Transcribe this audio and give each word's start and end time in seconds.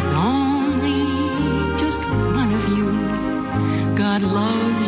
there's 0.00 0.14
only 0.14 1.78
just 1.78 2.00
one 2.00 2.52
of 2.52 2.68
you. 2.76 3.94
God 3.94 4.22
loves. 4.22 4.79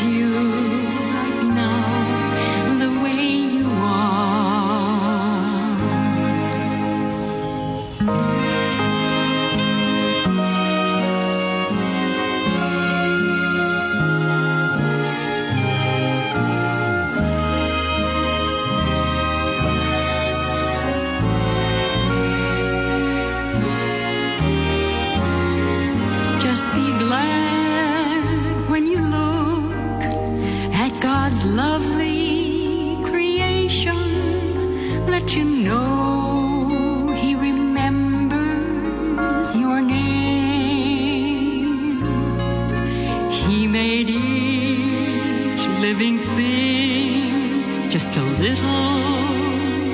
Just 47.92 48.16
a 48.16 48.22
little 48.22 49.34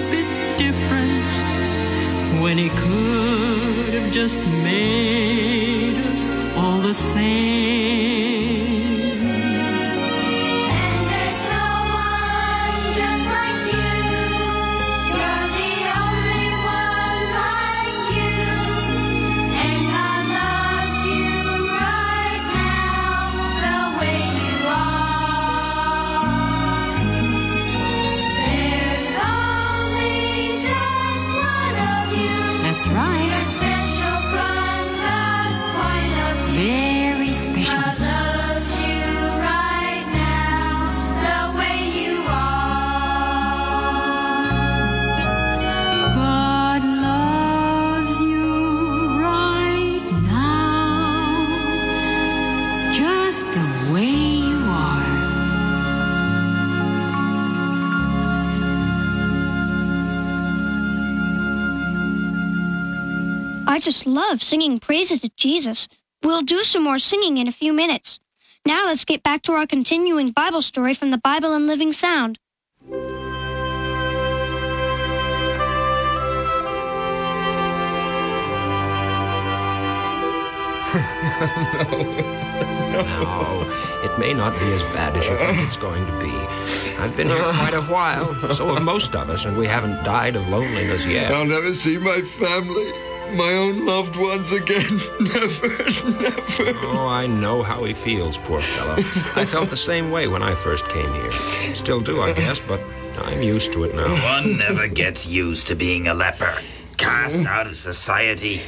bit 0.09 0.56
different 0.56 2.41
when 2.41 2.56
he 2.56 2.69
could 2.69 3.93
have 3.93 4.12
just 4.12 4.39
made 4.62 5.97
us 6.12 6.56
all 6.56 6.79
the 6.79 6.95
same. 6.95 8.28
I 63.79 63.81
just 63.81 64.09
love 64.09 64.43
singing 64.43 64.81
praises 64.81 65.21
to 65.21 65.31
Jesus. 65.37 65.87
We'll 66.25 66.43
do 66.43 66.65
some 66.65 66.83
more 66.83 66.99
singing 66.99 67.39
in 67.39 67.47
a 67.47 67.53
few 67.53 67.73
minutes. 67.73 68.19
Now 68.67 68.87
let's 68.87 69.05
get 69.05 69.23
back 69.23 69.43
to 69.43 69.53
our 69.53 69.69
continuing 69.69 70.31
Bible 70.33 70.63
story 70.63 70.95
from 70.95 71.13
the 71.13 71.19
Bible 71.19 71.55
in 71.55 71.69
Living 71.69 71.93
Sound. 71.93 72.41
No, 82.89 83.65
it 84.03 84.19
may 84.19 84.35
not 84.35 84.59
be 84.59 84.73
as 84.73 84.83
bad 84.85 85.17
as 85.17 85.29
you 85.29 85.37
think 85.37 85.59
it's 85.61 85.77
going 85.77 86.05
to 86.05 86.13
be. 86.19 86.33
I've 86.99 87.17
been 87.17 87.29
here 87.29 87.39
quite 87.53 87.75
a 87.75 87.83
while. 87.83 88.35
So 88.51 88.75
have 88.75 88.83
most 88.83 89.15
of 89.15 89.31
us, 89.31 89.45
and 89.45 89.57
we 89.57 89.67
haven't 89.67 90.03
died 90.05 90.35
of 90.35 90.49
loneliness 90.49 91.07
yet. 91.07 91.31
I'll 91.31 91.47
never 91.47 91.73
see 91.75 91.99
my 91.99 92.21
family, 92.23 92.93
my 93.37 93.53
own 93.53 93.87
loved 93.87 94.17
ones 94.17 94.53
again. 94.53 94.99
never, 95.21 95.69
never. 95.69 96.79
Oh, 96.87 97.07
I 97.09 97.27
know 97.27 97.63
how 97.63 97.85
he 97.85 97.95
feels, 97.95 98.39
poor 98.39 98.61
fellow. 98.61 98.95
I 99.37 99.45
felt 99.45 99.71
the 99.71 99.77
same 99.77 100.11
way 100.11 100.29
when 100.29 100.43
I 100.43 100.55
first 100.55 100.89
came 100.89 101.13
here. 101.13 101.33
Still 101.75 102.01
do, 102.01 102.21
I 102.21 102.33
guess, 102.33 102.61
but 102.61 102.81
I'm 103.19 103.43
used 103.43 103.73
to 103.73 103.85
it 103.85 103.95
now. 103.95 104.13
One 104.39 104.59
never 104.59 104.87
gets 104.89 105.27
used 105.27 105.67
to 105.69 105.75
being 105.75 106.09
a 106.09 106.15
leper. 106.15 106.59
Cast 106.97 107.47
out 107.47 107.67
of 107.67 107.77
society. 107.77 108.61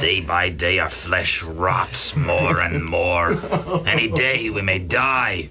Day 0.00 0.20
by 0.20 0.50
day, 0.50 0.78
our 0.78 0.90
flesh 0.90 1.42
rots 1.42 2.14
more 2.14 2.60
and 2.60 2.84
more. 2.84 3.38
Any 3.86 4.08
day 4.08 4.50
we 4.50 4.60
may 4.62 4.78
die. 4.78 5.48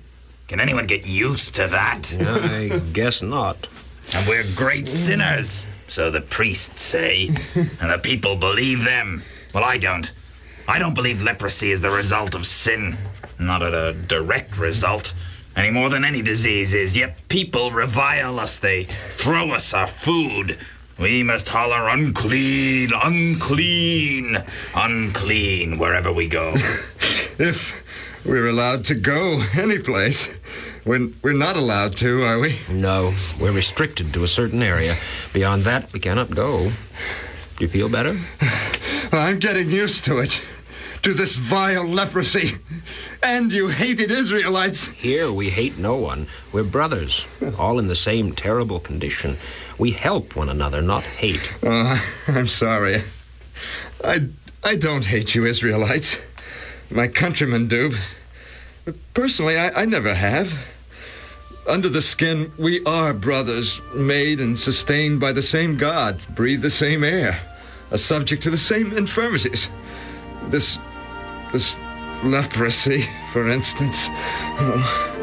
Can 0.47 0.59
anyone 0.59 0.85
get 0.85 1.05
used 1.05 1.55
to 1.55 1.67
that? 1.67 2.15
I 2.21 2.79
guess 2.93 3.21
not. 3.21 3.67
And 4.13 4.25
we're 4.27 4.45
great 4.55 4.87
sinners, 4.87 5.65
so 5.87 6.11
the 6.11 6.21
priests 6.21 6.81
say. 6.81 7.29
And 7.55 7.91
the 7.91 7.97
people 7.97 8.35
believe 8.35 8.83
them. 8.83 9.23
Well, 9.53 9.63
I 9.63 9.77
don't. 9.77 10.11
I 10.67 10.79
don't 10.79 10.93
believe 10.93 11.21
leprosy 11.21 11.71
is 11.71 11.81
the 11.81 11.89
result 11.89 12.35
of 12.35 12.45
sin. 12.45 12.97
Not 13.39 13.61
a 13.61 13.93
direct 14.07 14.57
result. 14.57 15.13
Any 15.55 15.71
more 15.71 15.89
than 15.89 16.03
any 16.03 16.21
disease 16.21 16.73
is. 16.73 16.95
Yet 16.95 17.17
people 17.29 17.71
revile 17.71 18.39
us. 18.39 18.59
They 18.59 18.83
throw 18.83 19.51
us 19.51 19.73
our 19.73 19.87
food. 19.87 20.57
We 20.99 21.23
must 21.23 21.47
holler 21.49 21.87
unclean, 21.89 22.91
unclean, 22.93 24.37
unclean 24.75 25.77
wherever 25.77 26.11
we 26.11 26.27
go. 26.27 26.55
If 27.39 27.83
we're 28.25 28.47
allowed 28.47 28.83
to 28.85 28.95
go 28.95 29.43
any 29.55 29.77
place, 29.77 30.27
we're, 30.87 31.09
we're 31.21 31.33
not 31.33 31.57
allowed 31.57 31.97
to, 31.97 32.23
are 32.23 32.39
we? 32.39 32.55
No, 32.71 33.13
we're 33.39 33.51
restricted 33.51 34.13
to 34.13 34.23
a 34.23 34.27
certain 34.27 34.63
area. 34.63 34.95
Beyond 35.33 35.63
that, 35.63 35.91
we 35.93 35.99
cannot 35.99 36.31
go. 36.31 36.71
Do 37.57 37.63
you 37.63 37.67
feel 37.67 37.89
better? 37.89 38.17
I'm 39.11 39.39
getting 39.39 39.69
used 39.69 40.05
to 40.05 40.19
it. 40.19 40.41
To 41.03 41.13
this 41.13 41.35
vile 41.35 41.85
leprosy. 41.85 42.57
And 43.21 43.51
you 43.51 43.67
hated 43.69 44.11
Israelites. 44.11 44.87
Here, 44.87 45.31
we 45.31 45.49
hate 45.49 45.77
no 45.77 45.95
one. 45.95 46.27
We're 46.51 46.63
brothers, 46.63 47.27
all 47.57 47.79
in 47.79 47.87
the 47.87 47.95
same 47.95 48.33
terrible 48.33 48.79
condition. 48.79 49.37
We 49.77 49.91
help 49.91 50.35
one 50.35 50.49
another, 50.49 50.81
not 50.81 51.03
hate. 51.03 51.53
Oh, 51.63 52.03
I'm 52.27 52.47
sorry. 52.47 53.03
I, 54.03 54.29
I 54.63 54.75
don't 54.75 55.05
hate 55.05 55.35
you, 55.35 55.45
Israelites. 55.45 56.19
My 56.89 57.07
countrymen 57.07 57.67
do. 57.67 57.93
Personally, 59.13 59.57
I, 59.57 59.81
I 59.81 59.85
never 59.85 60.13
have. 60.13 60.76
Under 61.67 61.89
the 61.89 62.01
skin, 62.01 62.51
we 62.57 62.83
are 62.85 63.13
brothers, 63.13 63.81
made 63.93 64.39
and 64.39 64.57
sustained 64.57 65.19
by 65.19 65.33
the 65.33 65.41
same 65.41 65.75
God, 65.75 66.19
breathe 66.33 66.61
the 66.61 66.69
same 66.69 67.03
air, 67.03 67.41
are 67.91 67.97
subject 67.97 68.41
to 68.43 68.49
the 68.49 68.57
same 68.57 68.93
infirmities. 68.93 69.69
This. 70.47 70.79
this 71.51 71.75
leprosy, 72.23 73.05
for 73.31 73.49
instance. 73.49 74.07
Oh. 74.59 75.16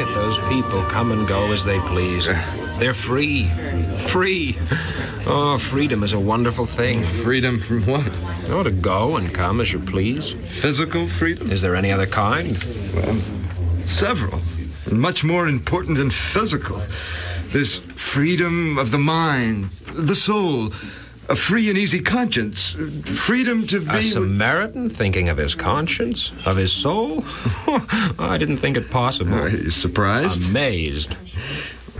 Look 0.00 0.08
at 0.08 0.14
those 0.14 0.38
people 0.48 0.82
come 0.84 1.12
and 1.12 1.28
go 1.28 1.52
as 1.52 1.62
they 1.62 1.78
please. 1.80 2.24
They're 2.78 2.94
free. 2.94 3.44
Free. 4.06 4.56
Oh, 5.26 5.58
freedom 5.60 6.02
is 6.02 6.14
a 6.14 6.18
wonderful 6.18 6.64
thing. 6.64 7.04
Freedom 7.04 7.60
from 7.60 7.84
what? 7.84 8.10
Oh, 8.48 8.62
to 8.62 8.70
go 8.70 9.18
and 9.18 9.34
come 9.34 9.60
as 9.60 9.74
you 9.74 9.78
please. 9.78 10.32
Physical 10.32 11.06
freedom? 11.06 11.50
Is 11.50 11.60
there 11.60 11.76
any 11.76 11.92
other 11.92 12.06
kind? 12.06 12.52
Well, 12.94 13.14
several. 13.84 14.40
And 14.86 14.98
much 14.98 15.22
more 15.22 15.46
important 15.46 15.98
than 15.98 16.08
physical. 16.08 16.80
This 17.48 17.76
freedom 17.94 18.78
of 18.78 18.92
the 18.92 18.98
mind, 18.98 19.68
the 19.92 20.14
soul, 20.14 20.70
a 21.30 21.36
free 21.36 21.68
and 21.68 21.78
easy 21.78 22.00
conscience, 22.00 22.72
freedom 23.04 23.66
to 23.68 23.80
be. 23.80 23.98
A 23.98 24.02
Samaritan 24.02 24.90
thinking 24.90 25.28
of 25.28 25.36
his 25.38 25.54
conscience, 25.54 26.32
of 26.44 26.56
his 26.56 26.72
soul? 26.72 27.24
I 28.18 28.36
didn't 28.38 28.56
think 28.56 28.76
it 28.76 28.90
possible. 28.90 29.34
Are 29.34 29.48
you 29.48 29.70
surprised? 29.70 30.50
Amazed. 30.50 31.16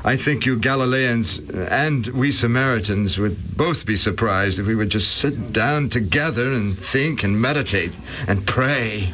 I 0.05 0.17
think 0.17 0.47
you 0.47 0.57
Galileans 0.59 1.39
and 1.51 2.07
we 2.09 2.33
Samaritans 2.33 3.19
would 3.19 3.57
both 3.57 3.87
be 3.87 3.97
surprised 3.97 4.59
if 4.59 4.67
we 4.67 4.75
would 4.75 4.91
just 4.91 5.17
sit 5.17 5.53
down 5.53 5.91
together 5.91 6.53
and 6.53 6.77
think 6.77 7.23
and 7.23 7.41
meditate 7.41 7.93
and 8.27 8.47
pray. 8.47 9.13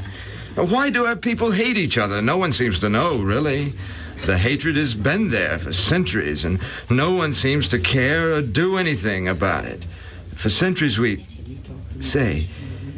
Why 0.54 0.88
do 0.90 1.04
our 1.04 1.16
people 1.16 1.50
hate 1.50 1.76
each 1.76 1.98
other? 1.98 2.22
No 2.22 2.38
one 2.38 2.52
seems 2.52 2.78
to 2.80 2.88
know, 2.88 3.18
really. 3.18 3.72
The 4.24 4.38
hatred 4.38 4.76
has 4.76 4.94
been 4.94 5.28
there 5.28 5.58
for 5.58 5.72
centuries, 5.72 6.44
and 6.44 6.58
no 6.88 7.12
one 7.12 7.32
seems 7.34 7.68
to 7.68 7.78
care 7.78 8.32
or 8.32 8.40
do 8.40 8.78
anything 8.78 9.28
about 9.28 9.66
it. 9.66 9.86
For 10.36 10.50
centuries, 10.50 10.98
we 10.98 11.24
say, 11.98 12.46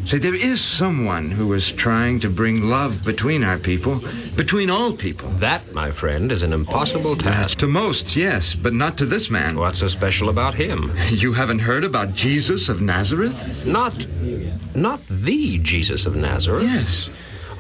say, 0.05 0.19
there 0.19 0.35
is 0.35 0.61
someone 0.61 1.31
who 1.31 1.53
is 1.53 1.71
trying 1.71 2.19
to 2.21 2.29
bring 2.29 2.65
love 2.65 3.05
between 3.05 3.45
our 3.45 3.59
people, 3.59 4.03
between 4.37 4.69
all 4.69 4.93
people. 4.93 5.29
That, 5.31 5.73
my 5.73 5.91
friend, 5.93 6.33
is 6.33 6.43
an 6.43 6.53
impossible 6.53 7.15
task. 7.17 7.59
To 7.59 7.69
most, 7.69 8.17
yes, 8.17 8.55
but 8.55 8.73
not 8.73 8.99
to 8.99 9.07
this 9.07 9.31
man. 9.31 9.57
What's 9.57 9.79
so 9.79 9.89
special 9.89 10.29
about 10.29 10.55
him? 10.55 10.93
You 11.09 11.33
haven't 11.33 11.61
heard 11.61 11.85
about 11.85 12.13
Jesus 12.13 12.69
of 12.69 12.81
Nazareth? 12.81 13.65
Not, 13.65 14.07
not 14.75 15.01
the 15.07 15.59
Jesus 15.59 16.07
of 16.07 16.17
Nazareth. 16.17 16.65
Yes. 16.65 17.09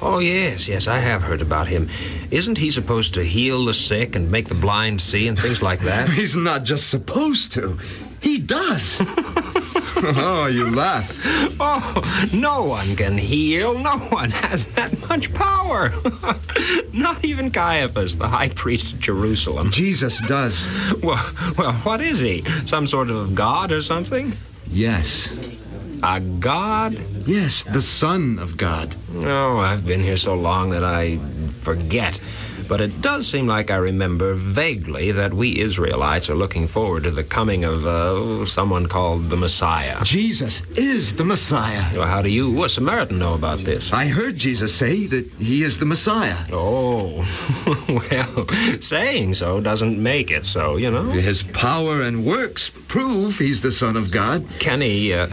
Oh, 0.00 0.18
yes, 0.18 0.68
yes, 0.68 0.86
I 0.86 0.98
have 0.98 1.22
heard 1.22 1.42
about 1.42 1.66
him. 1.66 1.88
Isn't 2.30 2.58
he 2.58 2.70
supposed 2.70 3.14
to 3.14 3.24
heal 3.24 3.64
the 3.64 3.74
sick 3.74 4.14
and 4.14 4.30
make 4.30 4.48
the 4.48 4.54
blind 4.54 5.00
see 5.00 5.26
and 5.28 5.38
things 5.38 5.62
like 5.62 5.80
that? 5.80 6.08
He's 6.18 6.36
not 6.36 6.64
just 6.64 6.90
supposed 6.90 7.52
to, 7.52 7.78
he 8.20 8.38
does. 8.38 9.00
oh, 10.16 10.46
you 10.46 10.70
laugh. 10.70 11.18
Oh, 11.58 12.28
no 12.32 12.64
one 12.64 12.94
can 12.94 13.18
heal. 13.18 13.76
No 13.78 13.98
one 14.10 14.30
has 14.30 14.68
that 14.74 14.96
much 15.08 15.32
power. 15.34 15.92
Not 16.92 17.24
even 17.24 17.50
Caiaphas, 17.50 18.16
the 18.16 18.28
high 18.28 18.50
priest 18.50 18.92
of 18.92 19.00
Jerusalem. 19.00 19.72
Jesus 19.72 20.20
does. 20.20 20.68
Well, 21.02 21.24
well, 21.56 21.72
what 21.82 22.00
is 22.00 22.20
he? 22.20 22.44
Some 22.64 22.86
sort 22.86 23.10
of 23.10 23.34
god 23.34 23.72
or 23.72 23.82
something? 23.82 24.34
Yes. 24.70 25.36
A 26.04 26.20
god? 26.20 26.96
Yes, 27.26 27.64
the 27.64 27.82
Son 27.82 28.38
of 28.38 28.56
God. 28.56 28.94
Oh, 29.16 29.58
I've 29.58 29.84
been 29.84 30.00
here 30.00 30.16
so 30.16 30.34
long 30.34 30.70
that 30.70 30.84
I 30.84 31.16
forget. 31.48 32.20
But 32.68 32.82
it 32.82 33.00
does 33.00 33.26
seem 33.26 33.46
like 33.46 33.70
I 33.70 33.76
remember 33.76 34.34
vaguely 34.34 35.10
that 35.12 35.32
we 35.32 35.58
Israelites 35.58 36.28
are 36.28 36.34
looking 36.34 36.68
forward 36.68 37.04
to 37.04 37.10
the 37.10 37.24
coming 37.24 37.64
of 37.64 37.86
uh, 37.86 38.44
someone 38.44 38.86
called 38.86 39.30
the 39.30 39.36
Messiah. 39.36 40.04
Jesus 40.04 40.66
is 40.76 41.16
the 41.16 41.24
Messiah. 41.24 41.90
Well, 41.94 42.06
how 42.06 42.20
do 42.20 42.28
you, 42.28 42.62
a 42.62 42.68
Samaritan, 42.68 43.18
know 43.18 43.32
about 43.32 43.60
this? 43.60 43.92
I 43.94 44.06
heard 44.06 44.36
Jesus 44.36 44.74
say 44.74 45.06
that 45.06 45.26
he 45.38 45.62
is 45.62 45.78
the 45.78 45.86
Messiah. 45.86 46.36
Oh, 46.52 47.24
well, 48.10 48.46
saying 48.80 49.34
so 49.34 49.60
doesn't 49.60 50.00
make 50.02 50.30
it 50.30 50.44
so, 50.44 50.76
you 50.76 50.90
know. 50.90 51.04
His 51.04 51.42
power 51.42 52.02
and 52.02 52.26
works 52.26 52.70
prove 52.88 53.38
he's 53.38 53.62
the 53.62 53.72
Son 53.72 53.96
of 53.96 54.10
God. 54.10 54.46
Can 54.58 54.82
he, 54.82 55.14
uh, 55.14 55.28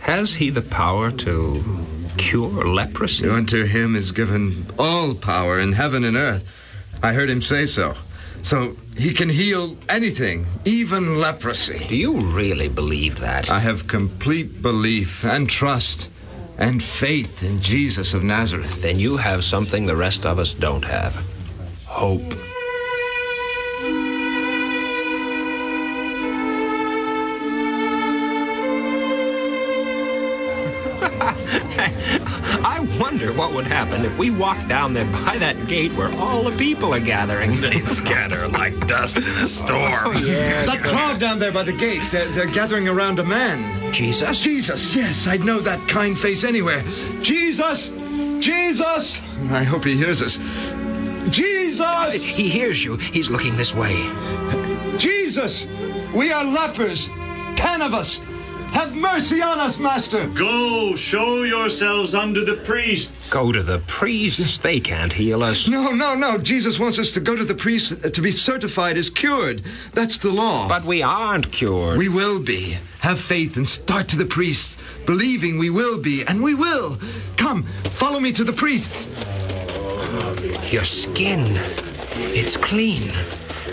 has 0.00 0.34
he 0.34 0.50
the 0.50 0.62
power 0.62 1.10
to 1.10 1.62
cure 2.16 2.66
leprosy? 2.66 3.28
Unto 3.28 3.64
him 3.64 3.96
is 3.96 4.12
given 4.12 4.66
all 4.78 5.14
power 5.14 5.58
in 5.58 5.72
heaven 5.72 6.04
and 6.04 6.16
earth. 6.16 6.44
I 7.02 7.12
heard 7.12 7.30
him 7.30 7.42
say 7.42 7.66
so. 7.66 7.94
So 8.42 8.76
he 8.96 9.14
can 9.14 9.28
heal 9.28 9.76
anything, 9.88 10.46
even 10.64 11.20
leprosy. 11.20 11.86
Do 11.88 11.96
you 11.96 12.20
really 12.20 12.68
believe 12.68 13.20
that? 13.20 13.50
I 13.50 13.60
have 13.60 13.86
complete 13.86 14.62
belief 14.62 15.24
and 15.24 15.48
trust 15.48 16.10
and 16.58 16.82
faith 16.82 17.42
in 17.42 17.60
Jesus 17.60 18.14
of 18.14 18.22
Nazareth. 18.22 18.82
Then 18.82 18.98
you 18.98 19.16
have 19.16 19.44
something 19.44 19.86
the 19.86 19.96
rest 19.96 20.26
of 20.26 20.38
us 20.38 20.54
don't 20.54 20.84
have 20.84 21.14
hope. 21.86 22.34
Wonder 33.22 33.38
what 33.38 33.52
would 33.52 33.66
happen 33.66 34.04
if 34.04 34.18
we 34.18 34.30
walked 34.30 34.66
down 34.68 34.92
there 34.92 35.04
by 35.04 35.36
that 35.38 35.68
gate 35.68 35.92
where 35.92 36.12
all 36.18 36.42
the 36.42 36.56
people 36.56 36.92
are 36.92 37.00
gathering. 37.00 37.60
They'd 37.60 37.88
scatter 37.88 38.48
like 38.48 38.86
dust 38.86 39.18
in 39.18 39.24
a 39.24 39.46
storm. 39.46 39.92
Oh, 39.94 40.12
yes. 40.24 40.66
That 40.66 40.82
crowd 40.82 41.20
down 41.20 41.38
there 41.38 41.52
by 41.52 41.62
the 41.62 41.72
gate, 41.72 42.02
they're, 42.10 42.28
they're 42.28 42.46
gathering 42.46 42.88
around 42.88 43.18
a 43.18 43.24
man. 43.24 43.92
Jesus? 43.92 44.42
Jesus, 44.42 44.96
yes, 44.96 45.26
I'd 45.28 45.44
know 45.44 45.60
that 45.60 45.86
kind 45.88 46.18
face 46.18 46.42
anywhere. 46.42 46.82
Jesus! 47.20 47.90
Jesus! 48.40 49.20
I 49.50 49.62
hope 49.62 49.84
he 49.84 49.96
hears 49.96 50.20
us. 50.20 50.38
Jesus! 51.30 52.24
He 52.24 52.48
hears 52.48 52.84
you. 52.84 52.96
He's 52.96 53.30
looking 53.30 53.56
this 53.56 53.74
way. 53.74 53.94
Jesus! 54.98 55.68
We 56.12 56.32
are 56.32 56.44
lepers. 56.44 57.08
Ten 57.54 57.82
of 57.82 57.94
us. 57.94 58.20
Have 58.72 58.96
mercy 58.96 59.42
on 59.42 59.60
us, 59.60 59.78
Master. 59.78 60.26
Go, 60.28 60.94
show 60.96 61.42
yourselves 61.42 62.14
unto 62.14 62.44
the 62.44 62.56
priests. 62.56 63.30
Go 63.30 63.52
to 63.52 63.62
the 63.62 63.80
priests. 63.80 64.58
They 64.58 64.80
can't 64.80 65.12
heal 65.12 65.42
us. 65.42 65.68
No, 65.68 65.92
no, 65.92 66.14
no. 66.14 66.38
Jesus 66.38 66.78
wants 66.78 66.98
us 66.98 67.12
to 67.12 67.20
go 67.20 67.36
to 67.36 67.44
the 67.44 67.54
priest 67.54 67.92
uh, 68.04 68.08
to 68.08 68.22
be 68.22 68.30
certified 68.30 68.96
as 68.96 69.10
cured. 69.10 69.60
That's 69.92 70.16
the 70.18 70.30
law. 70.30 70.68
But 70.68 70.84
we 70.84 71.02
aren't 71.02 71.52
cured. 71.52 71.98
we 71.98 72.08
will 72.08 72.42
be. 72.42 72.78
Have 73.00 73.20
faith 73.20 73.56
and 73.58 73.68
start 73.68 74.08
to 74.08 74.16
the 74.16 74.24
priests, 74.24 74.76
believing 75.06 75.58
we 75.58 75.68
will 75.70 76.00
be, 76.00 76.24
and 76.26 76.42
we 76.42 76.54
will. 76.54 76.98
Come, 77.36 77.64
follow 77.64 78.20
me 78.20 78.32
to 78.32 78.44
the 78.44 78.52
priests. 78.52 79.06
Your 80.72 80.84
skin. 80.84 81.44
It's 82.34 82.56
clean. 82.56 83.12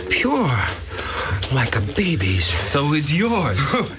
Pure. 0.09 0.49
Like 1.53 1.75
a 1.75 1.81
baby's. 1.81 2.45
So 2.45 2.93
is 2.93 3.15
yours. 3.15 3.59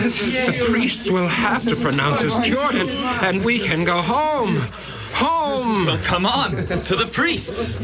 The 0.00 0.66
priests 0.68 1.10
will 1.10 1.28
have 1.28 1.66
to 1.66 1.76
pronounce 1.76 2.22
us 2.22 2.38
cured, 2.40 2.74
and, 2.74 2.90
and 3.24 3.44
we 3.44 3.58
can 3.58 3.84
go 3.84 4.02
home. 4.02 4.56
Home! 5.14 5.86
Well, 5.86 5.98
come 6.02 6.26
on, 6.26 6.50
to 6.50 6.96
the 6.96 7.08
priests. 7.10 7.78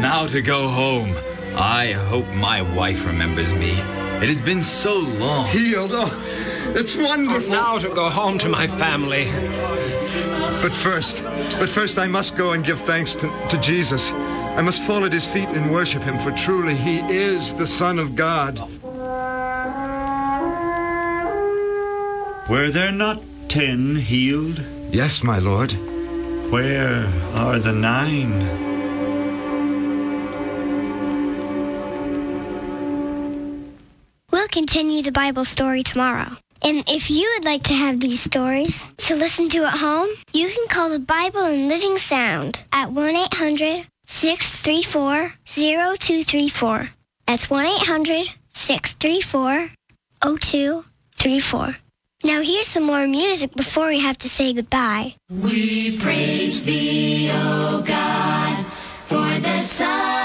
now 0.00 0.26
to 0.26 0.40
go 0.40 0.68
home. 0.68 1.14
I 1.56 1.92
hope 1.92 2.28
my 2.28 2.62
wife 2.62 3.06
remembers 3.06 3.52
me. 3.54 3.72
It 4.22 4.28
has 4.28 4.40
been 4.40 4.62
so 4.62 4.98
long. 4.98 5.46
Healed. 5.46 5.90
Oh, 5.92 6.72
it's 6.74 6.96
wonderful. 6.96 7.50
Now 7.50 7.78
to 7.78 7.88
go 7.88 8.08
home 8.08 8.38
to 8.38 8.48
my 8.48 8.66
family. 8.66 9.24
But 10.64 10.72
first, 10.72 11.22
but 11.58 11.68
first 11.68 11.98
I 11.98 12.06
must 12.06 12.38
go 12.38 12.52
and 12.52 12.64
give 12.64 12.80
thanks 12.80 13.14
to, 13.16 13.30
to 13.50 13.60
Jesus. 13.60 14.12
I 14.12 14.62
must 14.62 14.82
fall 14.84 15.04
at 15.04 15.12
his 15.12 15.26
feet 15.26 15.48
and 15.48 15.70
worship 15.70 16.02
him, 16.02 16.16
for 16.16 16.30
truly 16.30 16.74
he 16.74 17.00
is 17.00 17.52
the 17.52 17.66
Son 17.66 17.98
of 17.98 18.16
God. 18.16 18.58
Were 22.48 22.70
there 22.70 22.92
not 22.92 23.22
ten 23.48 23.96
healed? 23.96 24.58
Yes, 24.90 25.22
my 25.22 25.38
Lord. 25.38 25.72
Where 26.50 27.12
are 27.34 27.58
the 27.58 27.74
nine? 27.74 28.32
We'll 34.30 34.48
continue 34.48 35.02
the 35.02 35.12
Bible 35.12 35.44
story 35.44 35.82
tomorrow. 35.82 36.38
And 36.64 36.82
if 36.88 37.10
you 37.10 37.30
would 37.34 37.44
like 37.44 37.62
to 37.64 37.74
have 37.74 38.00
these 38.00 38.22
stories 38.22 38.94
to 39.04 39.14
listen 39.14 39.50
to 39.50 39.64
at 39.64 39.76
home, 39.76 40.08
you 40.32 40.48
can 40.48 40.66
call 40.68 40.88
the 40.88 40.98
Bible 40.98 41.44
in 41.44 41.68
Living 41.68 41.98
Sound 41.98 42.64
at 42.72 42.90
1 42.90 43.14
800 43.14 43.86
634 44.06 45.34
0234. 45.44 46.88
That's 47.26 47.50
1 47.50 47.66
800 47.66 48.28
634 48.48 49.72
0234. 50.22 51.76
Now 52.24 52.40
here's 52.40 52.66
some 52.66 52.84
more 52.84 53.06
music 53.06 53.54
before 53.54 53.88
we 53.88 54.00
have 54.00 54.16
to 54.18 54.30
say 54.30 54.54
goodbye. 54.54 55.16
We 55.28 55.98
praise 55.98 56.64
thee, 56.64 57.28
O 57.30 57.34
oh 57.34 57.82
God, 57.82 58.64
for 59.04 59.38
the 59.38 59.60
Son 59.60 60.23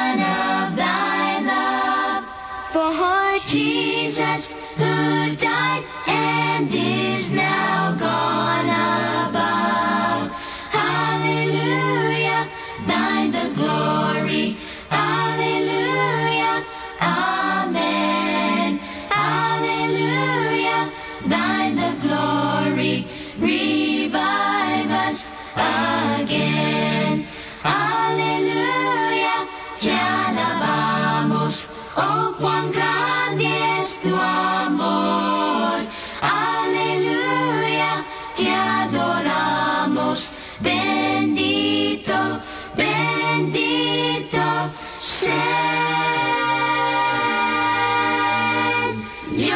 Okay, 49.40 49.48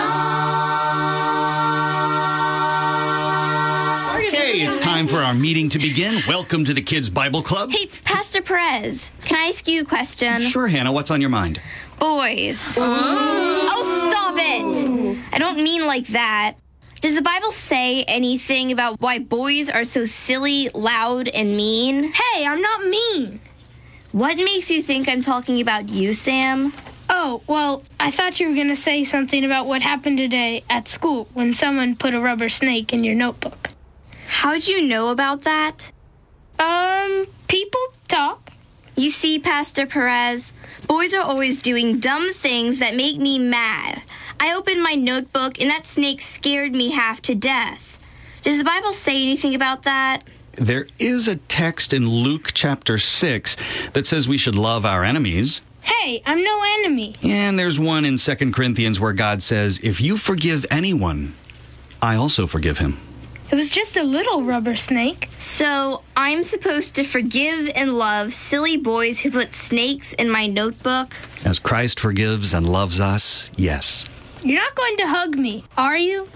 it's 4.62 4.80
time 4.80 5.08
for 5.08 5.18
our 5.18 5.34
meeting 5.34 5.68
to 5.72 5.78
begin. 5.78 6.22
Welcome 6.26 6.64
to 6.64 6.74
the 6.74 6.82
Kids 6.82 7.10
Bible 7.10 7.42
Club. 7.42 7.70
Hey, 7.70 7.88
Pastor 8.06 8.42
Perez, 8.42 9.12
can 9.24 9.38
I 9.38 9.50
ask 9.50 9.68
you 9.68 9.82
a 9.82 9.86
question? 9.86 10.40
Sure, 10.40 10.68
Hannah, 10.68 10.94
what's 10.94 11.12
on 11.12 11.20
your 11.20 11.30
mind? 11.30 11.60
Boys. 12.00 12.78
Oh, 12.80 14.08
stop 14.10 14.36
it! 14.38 15.22
I 15.34 15.38
don't 15.38 15.58
mean 15.58 15.86
like 15.86 16.08
that. 16.08 16.56
Does 17.02 17.16
the 17.16 17.22
Bible 17.22 17.52
say 17.52 18.04
anything 18.04 18.72
about 18.72 19.02
why 19.02 19.20
boys 19.20 19.70
are 19.70 19.84
so 19.84 20.06
silly, 20.06 20.70
loud, 20.70 21.28
and 21.28 21.58
mean? 21.58 22.14
Hey, 22.14 22.46
I'm 22.46 22.62
not 22.62 22.86
mean. 22.86 23.42
What 24.14 24.38
makes 24.38 24.72
you 24.72 24.82
think 24.82 25.10
I'm 25.10 25.22
talking 25.22 25.60
about 25.60 25.90
you, 25.90 26.14
Sam? 26.14 26.72
Oh, 27.10 27.42
well, 27.48 27.84
I 28.00 28.12
thought 28.12 28.40
you 28.40 28.50
were 28.50 28.56
going 28.56 28.70
to 28.70 28.76
say 28.76 29.04
something 29.04 29.44
about 29.44 29.68
what 29.68 29.82
happened 29.82 30.18
today 30.18 30.64
at 30.70 30.88
school 30.88 31.28
when 31.34 31.54
someone 31.54 31.96
put 31.96 32.14
a 32.14 32.20
rubber 32.20 32.50
snake 32.50 32.94
in 32.94 33.04
your 33.04 33.16
notebook. 33.16 33.70
How'd 34.28 34.68
you 34.68 34.82
know 34.82 35.10
about 35.10 35.42
that? 35.44 35.92
Um, 36.60 37.28
people 37.48 37.82
talk. 38.08 38.52
You 38.96 39.10
see, 39.10 39.40
Pastor 39.40 39.86
Perez, 39.86 40.54
boys 40.88 41.14
are 41.14 41.22
always 41.22 41.62
doing 41.62 42.00
dumb 42.00 42.34
things 42.34 42.80
that 42.80 42.96
make 42.96 43.18
me 43.18 43.40
mad. 43.40 44.04
I 44.40 44.54
opened 44.54 44.84
my 44.84 44.94
notebook 44.94 45.60
and 45.60 45.70
that 45.70 45.86
snake 45.86 46.22
scared 46.22 46.74
me 46.74 46.92
half 46.92 47.22
to 47.24 47.36
death. 47.36 48.00
Does 48.42 48.58
the 48.58 48.64
Bible 48.64 48.92
say 48.92 49.22
anything 49.22 49.56
about 49.56 49.84
that? 49.84 50.24
There 50.54 50.86
is 51.00 51.28
a 51.28 51.38
text 51.38 51.94
in 51.94 52.08
Luke 52.08 52.52
chapter 52.54 52.98
6 52.98 53.58
that 53.94 54.06
says 54.06 54.28
we 54.28 54.38
should 54.38 54.58
love 54.58 54.86
our 54.86 55.04
enemies. 55.04 55.62
Hey, 55.84 56.22
I'm 56.26 56.44
no 56.44 56.62
enemy. 56.80 57.14
And 57.24 57.58
there's 57.60 57.80
one 57.80 58.06
in 58.06 58.18
2 58.18 58.52
Corinthians 58.52 59.00
where 59.00 59.14
God 59.14 59.42
says, 59.44 59.80
If 59.84 60.00
you 60.02 60.18
forgive 60.18 60.66
anyone, 60.72 61.34
I 62.02 62.16
also 62.16 62.48
forgive 62.48 62.78
him. 62.78 62.98
It 63.52 63.56
was 63.56 63.70
just 63.70 63.98
a 63.98 64.04
little 64.04 64.44
rubber 64.44 64.76
snake. 64.76 65.30
So 65.38 66.02
I'm 66.16 66.42
supposed 66.42 66.96
to 66.96 67.04
forgive 67.04 67.70
and 67.76 67.94
love 67.96 68.34
silly 68.34 68.78
boys 68.78 69.20
who 69.20 69.30
put 69.30 69.54
snakes 69.54 70.14
in 70.14 70.30
my 70.30 70.48
notebook? 70.48 71.14
As 71.46 71.60
Christ 71.60 72.00
forgives 72.00 72.54
and 72.54 72.68
loves 72.68 73.00
us, 73.00 73.52
yes. 73.56 74.06
You're 74.42 74.60
not 74.60 74.76
going 74.76 74.98
to 74.98 75.08
hug 75.08 75.36
me, 75.38 75.64
are 75.78 75.98
you? 75.98 76.28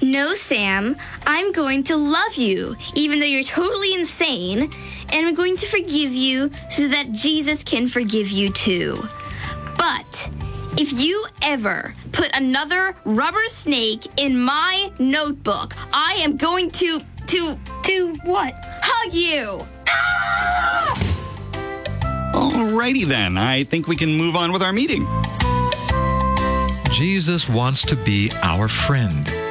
No, 0.00 0.34
Sam. 0.34 0.96
I'm 1.26 1.52
going 1.52 1.82
to 1.84 1.96
love 1.96 2.34
you, 2.34 2.76
even 2.94 3.18
though 3.18 3.26
you're 3.26 3.44
totally 3.44 3.94
insane, 3.94 4.70
and 5.12 5.26
I'm 5.26 5.34
going 5.34 5.56
to 5.58 5.66
forgive 5.66 6.12
you 6.12 6.50
so 6.70 6.88
that 6.88 7.12
Jesus 7.12 7.62
can 7.62 7.86
forgive 7.86 8.30
you 8.30 8.50
too. 8.50 8.96
But 9.76 10.30
if 10.78 10.92
you 10.92 11.24
ever 11.42 11.94
put 12.12 12.30
another 12.34 12.96
rubber 13.04 13.46
snake 13.46 14.06
in 14.16 14.38
my 14.40 14.90
notebook, 14.98 15.74
I 15.92 16.14
am 16.18 16.36
going 16.36 16.70
to 16.70 17.02
to 17.28 17.58
to 17.84 18.14
what? 18.24 18.54
Hug 18.82 19.14
you. 19.14 19.66
Ah! 19.88 21.12
Alrighty 22.34 23.06
then, 23.06 23.36
I 23.36 23.64
think 23.64 23.86
we 23.86 23.96
can 23.96 24.16
move 24.16 24.36
on 24.36 24.52
with 24.52 24.62
our 24.62 24.72
meeting. 24.72 25.06
Jesus 26.90 27.48
wants 27.48 27.82
to 27.86 27.96
be 27.96 28.30
our 28.42 28.68
friend. 28.68 29.41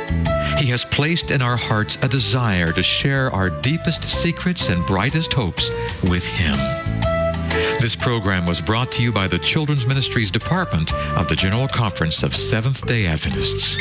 He 0.58 0.68
has 0.68 0.86
placed 0.86 1.32
in 1.32 1.42
our 1.42 1.58
hearts 1.58 1.98
a 2.04 2.08
desire 2.08 2.72
to 2.74 2.84
share 2.84 3.32
our 3.32 3.50
deepest 3.50 4.04
secrets 4.04 4.70
and 4.70 4.86
brightest 4.86 5.34
hopes 5.34 5.70
with 6.04 6.26
Him. 6.26 6.56
This 7.82 7.96
program 7.96 8.46
was 8.46 8.62
brought 8.62 8.92
to 8.92 9.02
you 9.02 9.12
by 9.12 9.28
the 9.28 9.40
Children's 9.40 9.88
Ministries 9.88 10.30
Department 10.30 10.94
of 11.18 11.28
the 11.28 11.36
General 11.36 11.68
Conference 11.68 12.22
of 12.22 12.36
Seventh 12.36 12.86
day 12.86 13.08
Adventists. 13.08 13.76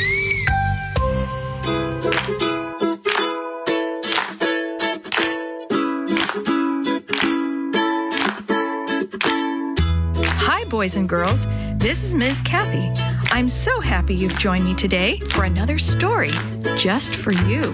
Hi, 10.39 10.63
boys 10.67 10.95
and 10.95 11.07
girls. 11.07 11.45
This 11.77 12.03
is 12.03 12.15
Ms. 12.15 12.41
Kathy. 12.41 13.10
I'm 13.33 13.47
so 13.47 13.79
happy 13.79 14.13
you've 14.13 14.37
joined 14.37 14.65
me 14.65 14.75
today 14.75 15.17
for 15.19 15.45
another 15.45 15.79
story 15.79 16.31
just 16.75 17.15
for 17.15 17.31
you. 17.31 17.71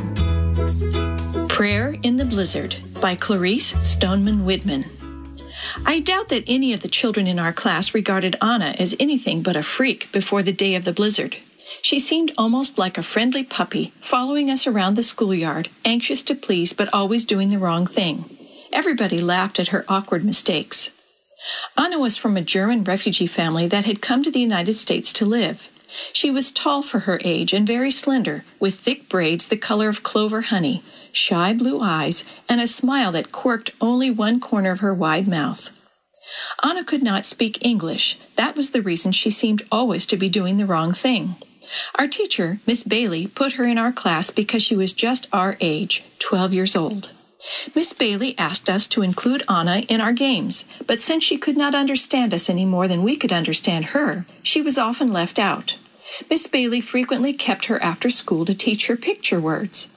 Prayer 1.50 1.96
in 2.04 2.18
the 2.18 2.28
Blizzard 2.30 2.76
by 3.02 3.16
Clarice 3.16 3.76
Stoneman 3.82 4.46
Whitman. 4.46 4.86
I 5.84 6.00
doubt 6.00 6.30
that 6.30 6.44
any 6.46 6.74
of 6.74 6.84
the 6.84 6.88
children 6.88 7.26
in 7.26 7.40
our 7.40 7.52
class 7.52 7.96
regarded 7.96 8.36
Anna 8.40 8.76
as 8.78 8.96
anything 9.00 9.42
but 9.42 9.56
a 9.56 9.64
freak 9.64 10.12
before 10.12 10.44
the 10.44 10.54
day 10.54 10.76
of 10.76 10.86
the 10.86 10.94
blizzard. 10.94 11.38
She 11.82 12.00
seemed 12.00 12.34
almost 12.38 12.78
like 12.78 13.00
a 13.00 13.04
friendly 13.04 13.44
puppy, 13.44 13.94
following 14.00 14.52
us 14.52 14.68
around 14.68 14.94
the 14.94 15.02
schoolyard, 15.02 15.70
anxious 15.84 16.22
to 16.24 16.36
please 16.36 16.72
but 16.72 16.94
always 16.94 17.26
doing 17.26 17.50
the 17.50 17.60
wrong 17.60 17.88
thing. 17.88 18.38
Everybody 18.72 19.18
laughed 19.18 19.60
at 19.60 19.70
her 19.70 19.86
awkward 19.90 20.24
mistakes. 20.24 20.92
Anna 21.78 22.00
was 22.00 22.18
from 22.18 22.36
a 22.36 22.42
German 22.42 22.84
refugee 22.84 23.28
family 23.28 23.68
that 23.68 23.86
had 23.86 24.02
come 24.02 24.24
to 24.24 24.32
the 24.32 24.40
United 24.40 24.74
States 24.74 25.14
to 25.14 25.26
live. 25.26 25.70
She 26.12 26.30
was 26.30 26.52
tall 26.52 26.82
for 26.82 27.00
her 27.00 27.20
age 27.24 27.54
and 27.54 27.66
very 27.66 27.92
slender, 27.92 28.44
with 28.60 28.76
thick 28.76 29.08
braids 29.08 29.48
the 29.48 29.58
color 29.58 29.88
of 29.88 30.04
clover 30.04 30.42
honey, 30.42 30.84
shy 31.12 31.54
blue 31.54 31.80
eyes, 31.80 32.24
and 32.50 32.60
a 32.60 32.68
smile 32.68 33.12
that 33.14 33.32
quirked 33.32 33.72
only 33.80 34.12
one 34.12 34.40
corner 34.40 34.72
of 34.72 34.82
her 34.82 34.94
wide 34.94 35.28
mouth. 35.28 35.70
Anna 36.62 36.84
could 36.84 37.04
not 37.04 37.26
speak 37.26 37.64
English. 37.66 38.18
That 38.36 38.56
was 38.56 38.72
the 38.72 38.82
reason 38.82 39.12
she 39.12 39.30
seemed 39.30 39.64
always 39.72 40.06
to 40.08 40.18
be 40.18 40.30
doing 40.30 40.58
the 40.58 40.66
wrong 40.66 40.92
thing. 40.92 41.36
Our 41.96 42.08
teacher, 42.08 42.60
Miss 42.66 42.84
Bailey, 42.84 43.28
put 43.28 43.54
her 43.54 43.66
in 43.66 43.78
our 43.78 43.92
class 43.92 44.30
because 44.30 44.62
she 44.62 44.76
was 44.76 44.94
just 44.94 45.28
our 45.32 45.58
age, 45.62 46.04
12 46.20 46.54
years 46.54 46.76
old. 46.76 47.12
Miss 47.74 47.94
Bailey 47.94 48.38
asked 48.38 48.70
us 48.70 48.88
to 48.88 49.02
include 49.02 49.44
Anna 49.50 49.80
in 49.88 50.02
our 50.02 50.12
games, 50.12 50.66
but 50.86 51.02
since 51.02 51.24
she 51.24 51.38
could 51.38 51.56
not 51.56 51.76
understand 51.76 52.34
us 52.34 52.50
any 52.50 52.66
more 52.66 52.88
than 52.88 53.04
we 53.04 53.16
could 53.16 53.32
understand 53.32 53.86
her, 53.86 54.26
she 54.44 54.62
was 54.62 54.78
often 54.78 55.14
left 55.14 55.40
out. 55.40 55.78
Miss 56.30 56.48
Bailey 56.48 56.82
frequently 56.82 57.34
kept 57.34 57.66
her 57.66 57.82
after 57.82 58.10
school 58.10 58.46
to 58.46 58.54
teach 58.54 58.88
her 58.88 58.98
picture 58.98 59.40
words. 59.40 59.90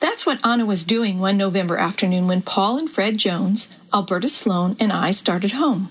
That's 0.00 0.24
what 0.24 0.44
Anna 0.46 0.66
was 0.66 0.84
doing 0.84 1.18
one 1.18 1.36
November 1.36 1.76
afternoon 1.76 2.26
when 2.26 2.42
Paul 2.42 2.78
and 2.78 2.88
Fred 2.88 3.18
Jones, 3.18 3.68
Alberta 3.92 4.28
Sloan, 4.28 4.76
and 4.78 4.92
I 4.92 5.10
started 5.10 5.52
home. 5.52 5.90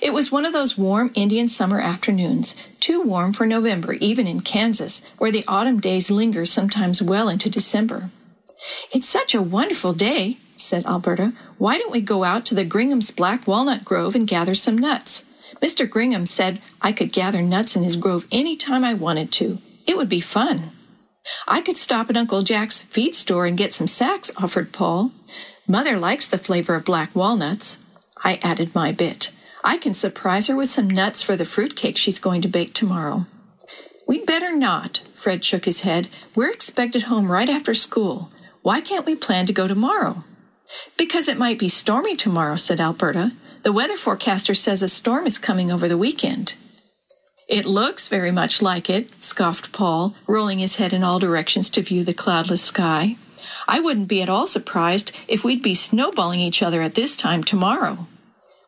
It 0.00 0.12
was 0.12 0.32
one 0.32 0.44
of 0.44 0.52
those 0.52 0.78
warm 0.78 1.10
Indian 1.14 1.46
summer 1.46 1.80
afternoons, 1.80 2.54
too 2.80 3.02
warm 3.02 3.32
for 3.32 3.46
November 3.46 3.94
even 3.94 4.26
in 4.26 4.40
Kansas, 4.40 5.02
where 5.18 5.30
the 5.30 5.44
autumn 5.46 5.80
days 5.80 6.10
linger 6.10 6.44
sometimes 6.44 7.02
well 7.02 7.28
into 7.28 7.50
December. 7.50 8.10
It's 8.92 9.08
such 9.08 9.34
a 9.34 9.42
wonderful 9.42 9.92
day, 9.92 10.38
said 10.56 10.86
Alberta. 10.86 11.32
Why 11.58 11.78
don't 11.78 11.92
we 11.92 12.00
go 12.00 12.24
out 12.24 12.46
to 12.46 12.54
the 12.54 12.64
Gringham's 12.64 13.10
Black 13.10 13.46
Walnut 13.46 13.84
Grove 13.84 14.14
and 14.14 14.26
gather 14.26 14.54
some 14.54 14.78
nuts? 14.78 15.24
Mr. 15.60 15.88
Gringham 15.88 16.26
said 16.26 16.60
I 16.82 16.92
could 16.92 17.12
gather 17.12 17.42
nuts 17.42 17.76
in 17.76 17.82
his 17.82 17.96
grove 17.96 18.26
any 18.32 18.56
time 18.56 18.84
I 18.84 18.94
wanted 18.94 19.32
to. 19.32 19.58
It 19.86 19.96
would 19.96 20.08
be 20.08 20.20
fun. 20.20 20.72
I 21.46 21.60
could 21.60 21.76
stop 21.76 22.10
at 22.10 22.16
Uncle 22.16 22.42
Jack's 22.42 22.82
feed 22.82 23.14
store 23.14 23.46
and 23.46 23.56
get 23.56 23.72
some 23.72 23.86
sacks, 23.86 24.30
offered 24.36 24.72
Paul. 24.72 25.12
Mother 25.66 25.98
likes 25.98 26.26
the 26.26 26.38
flavor 26.38 26.74
of 26.74 26.84
black 26.84 27.14
walnuts. 27.14 27.82
I 28.22 28.38
added 28.42 28.74
my 28.74 28.92
bit. 28.92 29.30
I 29.62 29.78
can 29.78 29.94
surprise 29.94 30.48
her 30.48 30.56
with 30.56 30.68
some 30.68 30.88
nuts 30.88 31.22
for 31.22 31.36
the 31.36 31.46
fruit 31.46 31.76
cake 31.76 31.96
she's 31.96 32.18
going 32.18 32.42
to 32.42 32.48
bake 32.48 32.74
tomorrow. 32.74 33.26
We'd 34.06 34.26
better 34.26 34.54
not, 34.54 34.98
Fred 35.14 35.42
shook 35.42 35.64
his 35.64 35.80
head. 35.80 36.08
We're 36.34 36.50
expected 36.50 37.04
home 37.04 37.32
right 37.32 37.48
after 37.48 37.72
school. 37.72 38.30
Why 38.64 38.80
can't 38.80 39.04
we 39.04 39.14
plan 39.14 39.44
to 39.44 39.52
go 39.52 39.68
tomorrow? 39.68 40.24
Because 40.96 41.28
it 41.28 41.36
might 41.36 41.58
be 41.58 41.68
stormy 41.68 42.16
tomorrow, 42.16 42.56
said 42.56 42.80
Alberta. 42.80 43.32
The 43.62 43.74
weather 43.74 43.98
forecaster 43.98 44.54
says 44.54 44.82
a 44.82 44.88
storm 44.88 45.26
is 45.26 45.36
coming 45.36 45.70
over 45.70 45.86
the 45.86 45.98
weekend. 45.98 46.54
It 47.46 47.66
looks 47.66 48.08
very 48.08 48.30
much 48.30 48.62
like 48.62 48.88
it, 48.88 49.22
scoffed 49.22 49.70
Paul, 49.70 50.14
rolling 50.26 50.60
his 50.60 50.76
head 50.76 50.94
in 50.94 51.02
all 51.04 51.18
directions 51.18 51.68
to 51.70 51.82
view 51.82 52.04
the 52.04 52.14
cloudless 52.14 52.62
sky. 52.62 53.16
I 53.68 53.80
wouldn't 53.80 54.08
be 54.08 54.22
at 54.22 54.30
all 54.30 54.46
surprised 54.46 55.12
if 55.28 55.44
we'd 55.44 55.62
be 55.62 55.74
snowballing 55.74 56.40
each 56.40 56.62
other 56.62 56.80
at 56.80 56.94
this 56.94 57.18
time 57.18 57.44
tomorrow. 57.44 58.06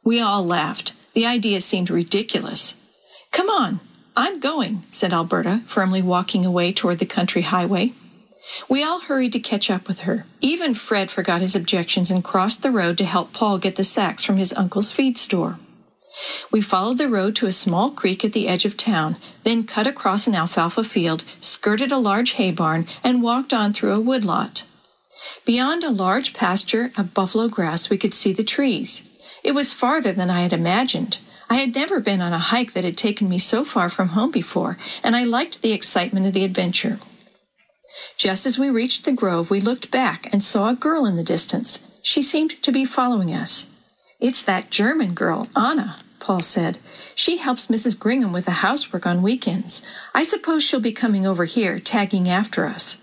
We 0.04 0.20
all 0.20 0.44
laughed. 0.44 0.92
The 1.14 1.24
idea 1.24 1.62
seemed 1.62 1.88
ridiculous. 1.88 2.76
Come 3.32 3.48
on, 3.48 3.80
I'm 4.14 4.40
going, 4.40 4.84
said 4.90 5.14
Alberta, 5.14 5.62
firmly 5.66 6.02
walking 6.02 6.44
away 6.44 6.74
toward 6.74 6.98
the 6.98 7.06
country 7.06 7.40
highway. 7.40 7.94
We 8.68 8.82
all 8.82 9.00
hurried 9.00 9.32
to 9.32 9.40
catch 9.40 9.70
up 9.70 9.88
with 9.88 10.00
her. 10.00 10.26
Even 10.40 10.74
Fred 10.74 11.10
forgot 11.10 11.40
his 11.40 11.56
objections 11.56 12.10
and 12.10 12.22
crossed 12.22 12.62
the 12.62 12.70
road 12.70 12.96
to 12.98 13.04
help 13.04 13.32
Paul 13.32 13.58
get 13.58 13.76
the 13.76 13.84
sacks 13.84 14.24
from 14.24 14.36
his 14.36 14.52
uncle's 14.52 14.92
feed 14.92 15.18
store. 15.18 15.58
We 16.50 16.60
followed 16.60 16.98
the 16.98 17.08
road 17.08 17.36
to 17.36 17.46
a 17.46 17.52
small 17.52 17.90
creek 17.90 18.24
at 18.24 18.32
the 18.32 18.48
edge 18.48 18.64
of 18.64 18.76
town, 18.76 19.16
then 19.44 19.64
cut 19.64 19.86
across 19.86 20.26
an 20.26 20.34
alfalfa 20.34 20.84
field, 20.84 21.24
skirted 21.40 21.92
a 21.92 21.98
large 21.98 22.32
hay 22.32 22.50
barn, 22.50 22.86
and 23.04 23.22
walked 23.22 23.52
on 23.52 23.72
through 23.72 23.92
a 23.92 24.00
woodlot. 24.00 24.64
Beyond 25.44 25.84
a 25.84 25.90
large 25.90 26.32
pasture 26.32 26.92
of 26.96 27.14
buffalo 27.14 27.48
grass, 27.48 27.90
we 27.90 27.98
could 27.98 28.14
see 28.14 28.32
the 28.32 28.44
trees. 28.44 29.10
It 29.44 29.52
was 29.52 29.74
farther 29.74 30.12
than 30.12 30.30
I 30.30 30.40
had 30.40 30.52
imagined. 30.52 31.18
I 31.50 31.56
had 31.56 31.74
never 31.74 32.00
been 32.00 32.22
on 32.22 32.32
a 32.32 32.38
hike 32.38 32.72
that 32.72 32.84
had 32.84 32.96
taken 32.96 33.28
me 33.28 33.38
so 33.38 33.64
far 33.64 33.88
from 33.88 34.08
home 34.08 34.30
before, 34.30 34.78
and 35.02 35.14
I 35.14 35.24
liked 35.24 35.62
the 35.62 35.72
excitement 35.72 36.26
of 36.26 36.32
the 36.32 36.44
adventure. 36.44 36.98
Just 38.16 38.46
as 38.46 38.58
we 38.58 38.70
reached 38.70 39.04
the 39.04 39.12
grove, 39.12 39.50
we 39.50 39.60
looked 39.60 39.90
back 39.90 40.28
and 40.32 40.42
saw 40.42 40.68
a 40.68 40.74
girl 40.74 41.06
in 41.06 41.16
the 41.16 41.22
distance. 41.22 41.86
She 42.02 42.22
seemed 42.22 42.62
to 42.62 42.72
be 42.72 42.84
following 42.84 43.32
us. 43.32 43.66
It's 44.20 44.42
that 44.42 44.70
German 44.70 45.14
girl, 45.14 45.48
Anna, 45.56 45.96
Paul 46.20 46.40
said. 46.40 46.78
She 47.14 47.36
helps 47.36 47.66
Mrs. 47.66 47.98
Gringham 47.98 48.32
with 48.32 48.46
the 48.46 48.62
housework 48.62 49.06
on 49.06 49.22
weekends. 49.22 49.82
I 50.14 50.22
suppose 50.22 50.62
she'll 50.62 50.80
be 50.80 50.92
coming 50.92 51.26
over 51.26 51.44
here, 51.44 51.78
tagging 51.78 52.28
after 52.28 52.64
us. 52.64 52.98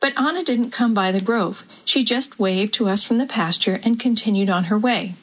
But 0.00 0.18
Anna 0.18 0.42
didn't 0.42 0.70
come 0.70 0.94
by 0.94 1.12
the 1.12 1.20
grove. 1.20 1.62
She 1.84 2.04
just 2.04 2.38
waved 2.38 2.74
to 2.74 2.88
us 2.88 3.02
from 3.02 3.18
the 3.18 3.26
pasture 3.26 3.80
and 3.84 4.00
continued 4.00 4.50
on 4.50 4.64
her 4.64 4.78
way. 4.78 5.14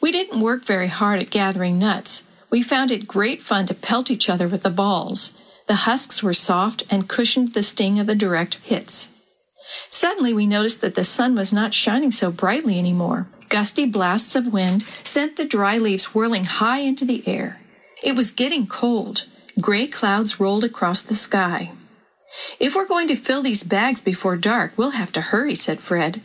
We 0.00 0.12
didn't 0.12 0.40
work 0.40 0.64
very 0.64 0.88
hard 0.88 1.20
at 1.20 1.30
gathering 1.30 1.78
nuts. 1.78 2.24
We 2.50 2.62
found 2.62 2.90
it 2.90 3.08
great 3.08 3.42
fun 3.42 3.66
to 3.66 3.74
pelt 3.74 4.10
each 4.10 4.28
other 4.28 4.48
with 4.48 4.62
the 4.62 4.70
balls. 4.70 5.32
The 5.72 5.88
husks 5.88 6.22
were 6.22 6.34
soft 6.34 6.82
and 6.90 7.08
cushioned 7.08 7.54
the 7.54 7.62
sting 7.62 7.98
of 7.98 8.06
the 8.06 8.14
direct 8.14 8.56
hits. 8.56 9.08
Suddenly, 9.88 10.34
we 10.34 10.46
noticed 10.46 10.82
that 10.82 10.96
the 10.96 11.02
sun 11.02 11.34
was 11.34 11.50
not 11.50 11.72
shining 11.72 12.10
so 12.10 12.30
brightly 12.30 12.78
anymore. 12.78 13.26
Gusty 13.48 13.86
blasts 13.86 14.36
of 14.36 14.52
wind 14.52 14.84
sent 15.02 15.38
the 15.38 15.46
dry 15.46 15.78
leaves 15.78 16.14
whirling 16.14 16.44
high 16.44 16.80
into 16.80 17.06
the 17.06 17.26
air. 17.26 17.58
It 18.02 18.14
was 18.14 18.30
getting 18.30 18.66
cold. 18.66 19.24
Gray 19.62 19.86
clouds 19.86 20.38
rolled 20.38 20.62
across 20.62 21.00
the 21.00 21.14
sky. 21.14 21.70
If 22.60 22.74
we're 22.74 22.86
going 22.86 23.08
to 23.08 23.16
fill 23.16 23.40
these 23.40 23.64
bags 23.64 24.02
before 24.02 24.36
dark, 24.36 24.74
we'll 24.76 25.00
have 25.00 25.12
to 25.12 25.22
hurry, 25.22 25.54
said 25.54 25.80
Fred. 25.80 26.20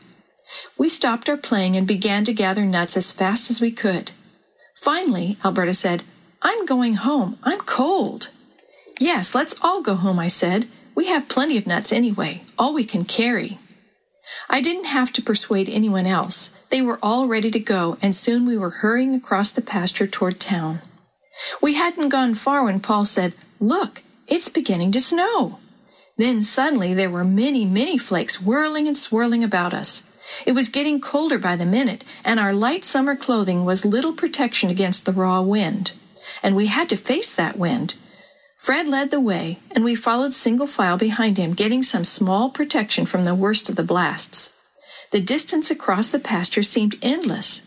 We 0.77 0.89
stopped 0.89 1.29
our 1.29 1.37
playing 1.37 1.77
and 1.77 1.87
began 1.87 2.25
to 2.25 2.33
gather 2.33 2.65
nuts 2.65 2.97
as 2.97 3.13
fast 3.13 3.49
as 3.49 3.61
we 3.61 3.71
could. 3.71 4.11
Finally, 4.75 5.37
Alberta 5.45 5.73
said, 5.73 6.03
I'm 6.41 6.65
going 6.65 6.95
home. 6.95 7.37
I'm 7.43 7.59
cold. 7.59 8.31
Yes, 8.99 9.35
let's 9.35 9.55
all 9.61 9.81
go 9.81 9.95
home, 9.95 10.19
I 10.19 10.27
said. 10.27 10.67
We 10.95 11.07
have 11.07 11.29
plenty 11.29 11.57
of 11.57 11.67
nuts 11.67 11.93
anyway, 11.93 12.43
all 12.57 12.73
we 12.73 12.83
can 12.83 13.05
carry. 13.05 13.59
I 14.49 14.61
didn't 14.61 14.85
have 14.85 15.13
to 15.13 15.21
persuade 15.21 15.69
anyone 15.69 16.05
else. 16.05 16.49
They 16.69 16.81
were 16.81 16.99
all 17.01 17.27
ready 17.27 17.51
to 17.51 17.59
go, 17.59 17.97
and 18.01 18.15
soon 18.15 18.45
we 18.45 18.57
were 18.57 18.81
hurrying 18.81 19.13
across 19.13 19.51
the 19.51 19.61
pasture 19.61 20.07
toward 20.07 20.39
town. 20.39 20.81
We 21.61 21.75
hadn't 21.75 22.09
gone 22.09 22.33
far 22.33 22.63
when 22.63 22.79
Paul 22.79 23.05
said, 23.05 23.35
Look, 23.59 24.01
it's 24.27 24.49
beginning 24.49 24.91
to 24.93 25.01
snow. 25.01 25.59
Then 26.17 26.41
suddenly 26.41 26.93
there 26.93 27.11
were 27.11 27.23
many, 27.23 27.63
many 27.63 27.97
flakes 27.97 28.41
whirling 28.41 28.87
and 28.87 28.97
swirling 28.97 29.43
about 29.43 29.73
us. 29.73 30.03
It 30.45 30.53
was 30.53 30.67
getting 30.67 30.99
colder 30.99 31.37
by 31.37 31.55
the 31.55 31.65
minute, 31.65 32.03
and 32.25 32.39
our 32.39 32.51
light 32.51 32.83
summer 32.83 33.15
clothing 33.15 33.63
was 33.63 33.85
little 33.85 34.13
protection 34.13 34.69
against 34.69 35.05
the 35.05 35.13
raw 35.13 35.41
wind. 35.41 35.91
And 36.43 36.55
we 36.55 36.67
had 36.67 36.89
to 36.89 36.97
face 36.97 37.31
that 37.31 37.57
wind. 37.57 37.95
Fred 38.57 38.87
led 38.87 39.11
the 39.11 39.21
way, 39.21 39.59
and 39.71 39.83
we 39.83 39.95
followed 39.95 40.33
single 40.33 40.67
file 40.67 40.97
behind 40.97 41.37
him, 41.37 41.53
getting 41.53 41.83
some 41.83 42.03
small 42.03 42.49
protection 42.49 43.05
from 43.05 43.23
the 43.23 43.35
worst 43.35 43.69
of 43.69 43.75
the 43.75 43.83
blasts. 43.83 44.51
The 45.11 45.21
distance 45.21 45.71
across 45.71 46.09
the 46.09 46.19
pasture 46.19 46.63
seemed 46.63 46.97
endless. 47.01 47.61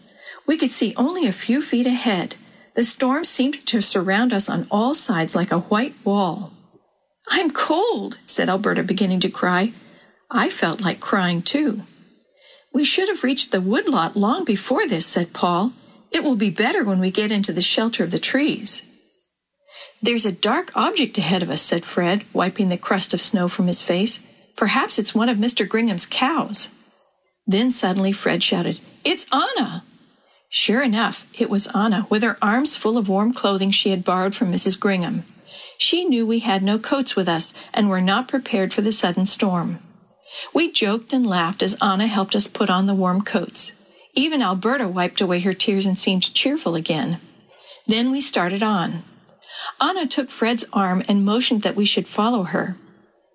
We 0.47 0.59
could 0.59 0.71
see 0.71 0.93
only 0.97 1.27
a 1.27 1.33
few 1.33 1.63
feet 1.63 1.87
ahead. 1.87 2.35
The 2.75 2.85
storm 2.85 3.25
seemed 3.25 3.65
to 3.67 3.81
surround 3.81 4.33
us 4.33 4.49
on 4.49 4.67
all 4.71 4.95
sides 4.95 5.35
like 5.35 5.53
a 5.53 5.61
white 5.61 5.95
wall. 6.05 6.53
I'm 7.29 7.51
cold, 7.51 8.19
said 8.27 8.49
Alberta, 8.49 8.83
beginning 8.83 9.21
to 9.21 9.31
cry. 9.31 9.73
I 10.29 10.51
felt 10.51 10.81
like 10.81 10.99
crying 10.99 11.41
too. 11.41 11.83
We 12.75 12.85
should 12.85 13.09
have 13.09 13.23
reached 13.25 13.53
the 13.53 13.61
woodlot 13.61 14.17
long 14.17 14.45
before 14.45 14.87
this, 14.87 15.07
said 15.07 15.33
Paul. 15.33 15.73
It 16.11 16.25
will 16.25 16.37
be 16.37 16.51
better 16.51 16.85
when 16.85 16.99
we 16.99 17.11
get 17.11 17.31
into 17.31 17.53
the 17.53 17.61
shelter 17.61 18.03
of 18.03 18.11
the 18.11 18.19
trees. 18.19 18.83
There's 20.03 20.25
a 20.25 20.33
dark 20.33 20.71
object 20.77 21.19
ahead 21.19 21.43
of 21.43 21.51
us, 21.51 21.63
said 21.63 21.85
Fred, 21.85 22.25
wiping 22.33 22.69
the 22.69 22.79
crust 22.79 23.13
of 23.13 23.21
snow 23.21 23.49
from 23.49 23.67
his 23.67 23.83
face. 23.83 24.21
Perhaps 24.57 24.99
it's 24.99 25.15
one 25.15 25.29
of 25.29 25.39
Mr. 25.39 25.69
Gringham's 25.69 26.07
cows. 26.07 26.69
Then 27.47 27.71
suddenly 27.71 28.13
Fred 28.13 28.43
shouted, 28.43 28.81
It's 29.05 29.27
Anna! 29.33 29.85
Sure 30.49 30.83
enough, 30.83 31.27
it 31.39 31.49
was 31.49 31.69
Anna, 31.69 32.07
with 32.11 32.23
her 32.23 32.37
arms 32.43 32.77
full 32.77 32.99
of 32.99 33.09
warm 33.09 33.33
clothing 33.33 33.71
she 33.71 33.91
had 33.91 34.05
borrowed 34.05 34.35
from 34.35 34.53
Mrs. 34.53 34.79
Gringham. 34.79 35.25
She 35.79 36.05
knew 36.05 36.27
we 36.27 36.41
had 36.41 36.63
no 36.63 36.79
coats 36.79 37.17
with 37.17 37.29
us 37.29 37.55
and 37.73 37.89
were 37.89 38.01
not 38.01 38.29
prepared 38.29 38.73
for 38.73 38.83
the 38.83 38.93
sudden 38.93 39.27
storm. 39.27 39.79
We 40.53 40.71
joked 40.71 41.13
and 41.13 41.27
laughed 41.27 41.63
as 41.63 41.77
Anna 41.81 42.07
helped 42.07 42.35
us 42.35 42.47
put 42.47 42.69
on 42.69 42.87
the 42.87 42.95
warm 42.95 43.23
coats. 43.23 43.73
Even 44.15 44.43
Alberta 44.43 44.89
wiped 44.89 45.21
away 45.21 45.41
her 45.41 45.55
tears 45.55 45.87
and 45.87 45.99
seemed 45.99 46.35
cheerful 46.35 46.75
again. 46.75 47.21
Then 47.87 48.11
we 48.11 48.21
started 48.21 48.63
on. 48.63 49.05
Anna 49.81 50.07
took 50.07 50.31
Fred's 50.31 50.65
arm 50.73 51.03
and 51.09 51.25
motioned 51.25 51.63
that 51.63 51.77
we 51.77 51.85
should 51.85 52.09
follow 52.09 52.45
her. 52.45 52.77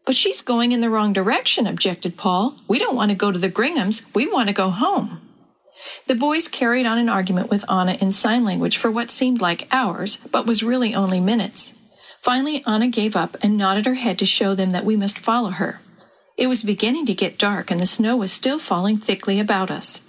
But 0.05 0.15
she's 0.15 0.41
going 0.41 0.71
in 0.71 0.81
the 0.81 0.89
wrong 0.89 1.13
direction, 1.13 1.65
objected 1.65 2.17
Paul. 2.17 2.55
We 2.67 2.79
don't 2.79 2.95
want 2.95 3.09
to 3.09 3.15
go 3.15 3.31
to 3.31 3.39
the 3.39 3.49
Gringhams. 3.49 4.05
We 4.13 4.31
want 4.31 4.47
to 4.49 4.53
go 4.53 4.69
home. 4.69 5.21
The 6.07 6.15
boys 6.15 6.47
carried 6.47 6.85
on 6.85 6.97
an 6.97 7.09
argument 7.09 7.49
with 7.49 7.69
Anna 7.69 7.93
in 7.93 8.11
sign 8.11 8.43
language 8.43 8.77
for 8.77 8.89
what 8.91 9.09
seemed 9.09 9.41
like 9.41 9.67
hours, 9.71 10.17
but 10.31 10.45
was 10.45 10.63
really 10.63 10.95
only 10.95 11.19
minutes. 11.19 11.73
Finally, 12.21 12.63
Anna 12.65 12.87
gave 12.87 13.15
up 13.15 13.37
and 13.41 13.57
nodded 13.57 13.85
her 13.85 13.95
head 13.95 14.17
to 14.19 14.25
show 14.25 14.55
them 14.55 14.71
that 14.71 14.85
we 14.85 14.95
must 14.95 15.19
follow 15.19 15.51
her. 15.51 15.79
It 16.37 16.47
was 16.47 16.63
beginning 16.63 17.05
to 17.07 17.13
get 17.13 17.37
dark, 17.37 17.71
and 17.71 17.79
the 17.79 17.85
snow 17.85 18.17
was 18.17 18.31
still 18.31 18.59
falling 18.59 18.97
thickly 18.97 19.39
about 19.39 19.71
us. 19.71 20.01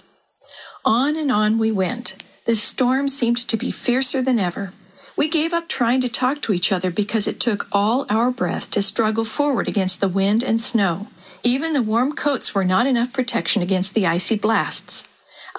On 0.83 1.15
and 1.15 1.31
on 1.31 1.57
we 1.57 1.71
went. 1.71 2.15
The 2.45 2.55
storm 2.55 3.07
seemed 3.07 3.47
to 3.47 3.57
be 3.57 3.71
fiercer 3.71 4.21
than 4.21 4.39
ever. 4.39 4.73
We 5.17 5.27
gave 5.27 5.51
up 5.51 5.67
trying 5.67 6.01
to 6.01 6.09
talk 6.09 6.41
to 6.43 6.53
each 6.53 6.71
other 6.71 6.91
because 6.91 7.27
it 7.27 7.39
took 7.39 7.67
all 7.71 8.05
our 8.07 8.29
breath 8.29 8.69
to 8.71 8.83
struggle 8.83 9.25
forward 9.25 9.67
against 9.67 9.99
the 9.99 10.07
wind 10.07 10.43
and 10.43 10.61
snow. 10.61 11.07
Even 11.41 11.73
the 11.73 11.81
warm 11.81 12.13
coats 12.13 12.53
were 12.53 12.63
not 12.63 12.85
enough 12.85 13.13
protection 13.13 13.63
against 13.63 13.95
the 13.95 14.05
icy 14.05 14.35
blasts. 14.35 15.07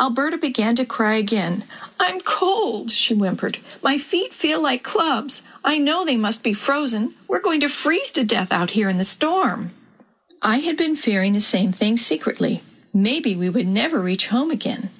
Alberta 0.00 0.38
began 0.38 0.76
to 0.76 0.84
cry 0.84 1.14
again. 1.14 1.64
I'm 1.98 2.20
cold, 2.20 2.92
she 2.92 3.14
whimpered. 3.14 3.58
My 3.82 3.98
feet 3.98 4.32
feel 4.32 4.60
like 4.60 4.84
clubs. 4.84 5.42
I 5.64 5.78
know 5.78 6.04
they 6.04 6.16
must 6.16 6.44
be 6.44 6.52
frozen. 6.52 7.14
We're 7.26 7.40
going 7.40 7.58
to 7.60 7.68
freeze 7.68 8.12
to 8.12 8.22
death 8.22 8.52
out 8.52 8.70
here 8.70 8.88
in 8.88 8.98
the 8.98 9.02
storm. 9.02 9.72
I 10.40 10.58
had 10.58 10.76
been 10.76 10.94
fearing 10.94 11.32
the 11.32 11.40
same 11.40 11.72
thing 11.72 11.96
secretly. 11.96 12.62
Maybe 12.94 13.34
we 13.34 13.50
would 13.50 13.66
never 13.66 14.00
reach 14.00 14.28
home 14.28 14.52
again. 14.52 14.90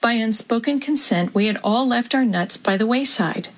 By 0.00 0.12
unspoken 0.12 0.80
consent, 0.80 1.34
we 1.34 1.44
had 1.44 1.58
all 1.62 1.86
left 1.86 2.14
our 2.14 2.24
nuts 2.24 2.56
by 2.56 2.78
the 2.78 2.86
wayside. 2.86 3.48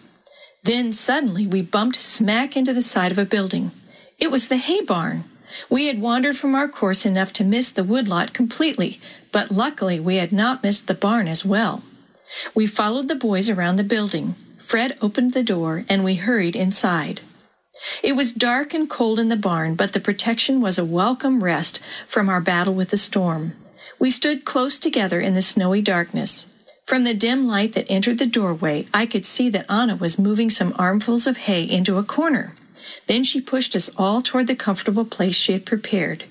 Then 0.63 0.93
suddenly 0.93 1.47
we 1.47 1.63
bumped 1.63 2.01
smack 2.01 2.57
into 2.57 2.75
the 2.75 2.83
side 2.83 3.13
of 3.13 3.19
a 3.19 3.25
building. 3.25 3.71
It 4.19 4.31
was 4.31 4.49
the 4.49 4.59
hay 4.59 4.83
barn. 4.83 5.25
We 5.69 5.87
had 5.87 6.01
wandered 6.01 6.37
from 6.37 6.55
our 6.55 6.69
course 6.69 7.07
enough 7.07 7.33
to 7.35 7.45
miss 7.45 7.71
the 7.71 7.85
woodlot 7.85 8.33
completely, 8.33 9.01
but 9.33 9.51
luckily 9.51 9.99
we 9.99 10.17
had 10.17 10.33
not 10.33 10.63
missed 10.63 10.87
the 10.87 10.95
barn 10.95 11.29
as 11.29 11.45
well. 11.45 11.83
We 12.55 12.67
followed 12.67 13.09
the 13.09 13.15
boys 13.15 13.49
around 13.49 13.77
the 13.77 13.85
building. 13.85 14.37
Fred 14.59 14.97
opened 15.01 15.33
the 15.33 15.43
door 15.43 15.85
and 15.89 16.05
we 16.05 16.17
hurried 16.17 16.55
inside. 16.55 17.23
It 18.03 18.13
was 18.13 18.35
dark 18.35 18.75
and 18.75 18.89
cold 18.89 19.19
in 19.19 19.31
the 19.31 19.37
barn, 19.37 19.75
but 19.75 19.95
the 19.95 20.01
protection 20.01 20.61
was 20.61 20.79
a 20.79 20.85
welcome 20.85 21.43
rest 21.43 21.81
from 22.07 22.29
our 22.29 22.41
battle 22.41 22.75
with 22.75 22.91
the 22.91 22.99
storm. 22.99 23.55
We 23.99 24.11
stood 24.11 24.45
close 24.45 24.79
together 24.79 25.21
in 25.21 25.33
the 25.33 25.43
snowy 25.43 25.81
darkness. 25.81 26.47
From 26.91 27.05
the 27.05 27.15
dim 27.15 27.47
light 27.47 27.75
that 27.75 27.89
entered 27.89 28.19
the 28.19 28.27
doorway, 28.27 28.85
I 28.93 29.07
could 29.07 29.25
see 29.25 29.49
that 29.51 29.71
Anna 29.71 29.95
was 29.95 30.19
moving 30.19 30.51
some 30.51 30.75
armfuls 30.77 31.29
of 31.29 31.37
hay 31.37 31.63
into 31.63 31.99
a 31.99 32.03
corner. 32.03 32.57
Then 33.07 33.23
she 33.23 33.41
pushed 33.41 33.77
us 33.77 33.91
all 33.97 34.21
toward 34.23 34.49
the 34.49 34.57
comfortable 34.57 35.05
place 35.05 35.37
she 35.37 35.53
had 35.53 35.65
prepared. 35.65 36.25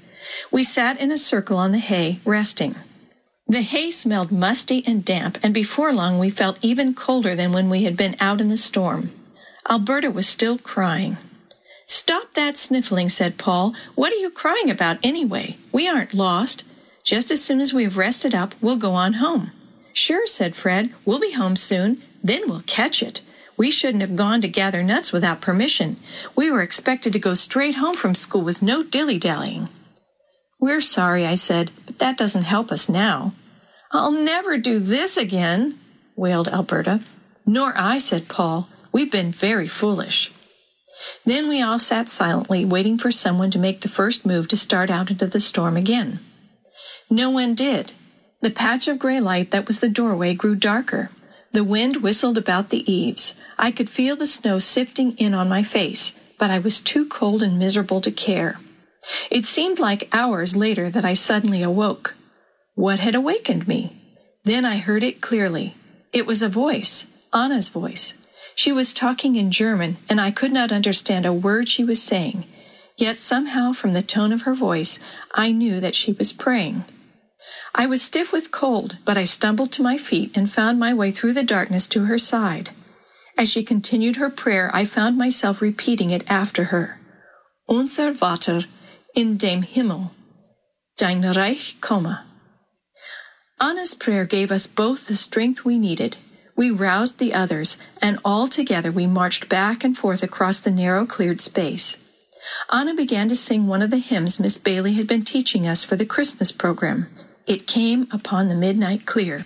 We 0.52 0.66
sat 0.66 1.00
in 1.00 1.14
a 1.14 1.18
circle 1.18 1.56
on 1.56 1.72
the 1.72 1.80
hay, 1.80 2.20
resting. 2.26 2.76
The 3.48 3.62
hay 3.62 3.90
smelled 3.90 4.34
musty 4.34 4.84
and 4.86 5.06
damp, 5.06 5.38
and 5.42 5.54
before 5.54 5.94
long 5.94 6.20
we 6.20 6.30
felt 6.30 6.60
even 6.62 6.94
colder 6.94 7.36
than 7.36 7.54
when 7.54 7.70
we 7.70 7.86
had 7.86 7.96
been 7.96 8.18
out 8.20 8.42
in 8.42 8.50
the 8.50 8.58
storm. 8.58 9.12
Alberta 9.70 10.12
was 10.12 10.28
still 10.28 10.58
crying. 10.58 11.16
Stop 11.86 12.34
that 12.34 12.58
sniffling, 12.58 13.08
said 13.08 13.38
Paul. 13.38 13.74
What 13.96 14.12
are 14.12 14.18
you 14.18 14.30
crying 14.30 14.70
about 14.70 14.98
anyway? 15.04 15.56
We 15.72 15.88
aren't 15.88 16.14
lost. 16.14 16.66
Just 17.06 17.32
as 17.32 17.42
soon 17.42 17.62
as 17.62 17.74
we 17.74 17.86
have 17.86 17.96
rested 17.96 18.36
up, 18.36 18.56
we'll 18.60 18.76
go 18.76 18.92
on 18.92 19.14
home. 19.14 19.52
Sure, 20.00 20.26
said 20.26 20.56
Fred. 20.56 20.94
We'll 21.04 21.20
be 21.20 21.34
home 21.34 21.58
soon. 21.58 22.02
Then 22.24 22.48
we'll 22.48 22.62
catch 22.62 23.04
it. 23.04 23.20
We 23.58 23.70
shouldn't 23.70 24.00
have 24.00 24.16
gone 24.16 24.40
to 24.40 24.48
gather 24.48 24.82
nuts 24.82 25.12
without 25.12 25.42
permission. 25.42 25.98
We 26.38 26.50
were 26.50 26.62
expected 26.62 27.12
to 27.12 27.20
go 27.20 27.34
straight 27.34 27.76
home 27.76 27.96
from 27.96 28.16
school 28.16 28.42
with 28.42 28.62
no 28.62 28.82
dilly 28.82 29.20
dallying. 29.20 29.68
We're 30.58 30.80
sorry, 30.80 31.26
I 31.26 31.36
said, 31.36 31.72
but 31.86 32.00
that 32.00 32.18
doesn't 32.18 32.44
help 32.44 32.72
us 32.72 32.88
now. 32.88 33.34
I'll 33.92 34.14
never 34.14 34.58
do 34.58 34.80
this 34.80 35.18
again, 35.18 35.78
wailed 36.16 36.48
Alberta. 36.48 37.02
Nor 37.46 37.74
I, 37.76 37.98
said 37.98 38.30
Paul. 38.30 38.70
We've 38.94 39.12
been 39.12 39.34
very 39.34 39.68
foolish. 39.68 40.32
Then 41.26 41.50
we 41.50 41.62
all 41.62 41.78
sat 41.78 42.08
silently, 42.08 42.64
waiting 42.64 42.98
for 42.98 43.12
someone 43.12 43.52
to 43.52 43.60
make 43.60 43.82
the 43.82 43.90
first 43.90 44.26
move 44.26 44.48
to 44.48 44.56
start 44.56 44.90
out 44.90 45.12
into 45.12 45.28
the 45.28 45.42
storm 45.42 45.76
again. 45.76 46.22
No 47.10 47.30
one 47.30 47.54
did. 47.54 47.92
The 48.42 48.50
patch 48.50 48.88
of 48.88 49.00
gray 49.00 49.20
light 49.20 49.52
that 49.52 49.68
was 49.68 49.82
the 49.82 49.90
doorway 49.90 50.34
grew 50.34 50.56
darker. 50.56 51.10
The 51.52 51.64
wind 51.64 51.98
whistled 51.98 52.38
about 52.38 52.70
the 52.70 52.90
eaves. 52.90 53.34
I 53.58 53.70
could 53.72 53.90
feel 53.90 54.16
the 54.16 54.26
snow 54.26 54.60
sifting 54.60 55.18
in 55.18 55.34
on 55.34 55.50
my 55.50 55.62
face, 55.62 56.14
but 56.38 56.50
I 56.50 56.60
was 56.60 56.80
too 56.80 57.06
cold 57.06 57.44
and 57.44 57.60
miserable 57.60 58.00
to 58.02 58.12
care. 58.12 58.60
It 59.30 59.46
seemed 59.46 59.80
like 59.80 60.08
hours 60.14 60.56
later 60.56 60.90
that 60.90 61.04
I 61.04 61.14
suddenly 61.14 61.62
awoke. 61.62 62.16
What 62.76 63.00
had 63.00 63.16
awakened 63.16 63.68
me? 63.68 63.96
Then 64.46 64.64
I 64.64 64.78
heard 64.78 65.04
it 65.04 65.20
clearly. 65.22 65.76
It 66.14 66.26
was 66.26 66.42
a 66.42 66.48
voice, 66.48 67.08
Anna's 67.34 67.68
voice. 67.68 68.14
She 68.56 68.72
was 68.72 68.94
talking 68.94 69.36
in 69.36 69.52
German, 69.52 69.98
and 70.10 70.22
I 70.22 70.32
could 70.32 70.52
not 70.52 70.72
understand 70.72 71.26
a 71.26 71.34
word 71.34 71.68
she 71.68 71.84
was 71.84 72.02
saying. 72.02 72.46
Yet 72.96 73.18
somehow, 73.18 73.74
from 73.74 73.92
the 73.92 74.02
tone 74.02 74.32
of 74.32 74.44
her 74.44 74.54
voice, 74.54 75.00
I 75.34 75.52
knew 75.52 75.80
that 75.80 75.96
she 75.96 76.14
was 76.14 76.32
praying. 76.32 76.86
I 77.74 77.86
was 77.86 78.02
stiff 78.02 78.32
with 78.32 78.52
cold, 78.52 78.98
but 79.06 79.18
I 79.18 79.24
stumbled 79.24 79.72
to 79.74 79.84
my 79.84 79.98
feet 79.98 80.36
and 80.36 80.52
found 80.52 80.80
my 80.80 80.94
way 80.94 81.12
through 81.12 81.34
the 81.34 81.44
darkness 81.44 81.88
to 81.88 82.06
her 82.06 82.18
side. 82.18 82.72
As 83.38 83.50
she 83.50 83.64
continued 83.64 84.18
her 84.18 84.30
prayer, 84.30 84.70
I 84.74 84.86
found 84.86 85.18
myself 85.18 85.62
repeating 85.62 86.10
it 86.10 86.30
after 86.30 86.66
her. 86.66 87.00
Unser 87.70 88.12
Vater 88.12 88.66
in 89.16 89.38
dem 89.38 89.62
Himmel, 89.62 90.12
dein 90.98 91.22
Reich 91.22 91.80
komme. 91.80 92.20
Anna's 93.62 93.94
prayer 93.94 94.26
gave 94.26 94.52
us 94.52 94.68
both 94.68 95.08
the 95.08 95.16
strength 95.16 95.64
we 95.64 95.78
needed. 95.78 96.18
We 96.56 96.72
roused 96.72 97.20
the 97.20 97.34
others, 97.34 97.78
and 98.02 98.20
all 98.26 98.48
together 98.48 98.92
we 98.92 99.06
marched 99.06 99.48
back 99.48 99.84
and 99.84 99.98
forth 99.98 100.24
across 100.24 100.60
the 100.60 100.72
narrow 100.72 101.06
cleared 101.06 101.40
space. 101.40 101.98
Anna 102.72 102.94
began 102.94 103.30
to 103.30 103.36
sing 103.36 103.68
one 103.68 103.82
of 103.82 103.92
the 103.92 103.98
hymns 103.98 104.40
Miss 104.40 104.58
Bailey 104.58 104.94
had 104.94 105.08
been 105.08 105.24
teaching 105.24 105.68
us 105.68 105.84
for 105.84 105.96
the 105.96 106.06
Christmas 106.06 106.52
program. 106.52 107.08
It 107.50 107.66
came 107.66 108.08
upon 108.12 108.48
the 108.48 108.56
midnight 108.56 109.08
clear. 109.08 109.44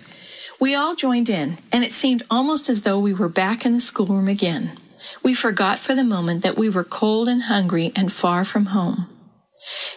We 0.60 0.74
all 0.74 0.94
joined 0.94 1.30
in, 1.30 1.56
and 1.72 1.82
it 1.82 1.90
seemed 1.90 2.22
almost 2.30 2.68
as 2.68 2.82
though 2.82 2.98
we 2.98 3.14
were 3.14 3.30
back 3.30 3.64
in 3.64 3.72
the 3.72 3.80
schoolroom 3.80 4.28
again. 4.28 4.78
We 5.22 5.32
forgot 5.32 5.78
for 5.78 5.94
the 5.94 6.04
moment 6.04 6.42
that 6.42 6.58
we 6.58 6.68
were 6.68 6.84
cold 6.84 7.28
and 7.28 7.44
hungry 7.44 7.92
and 7.96 8.12
far 8.12 8.44
from 8.44 8.66
home. 8.66 9.08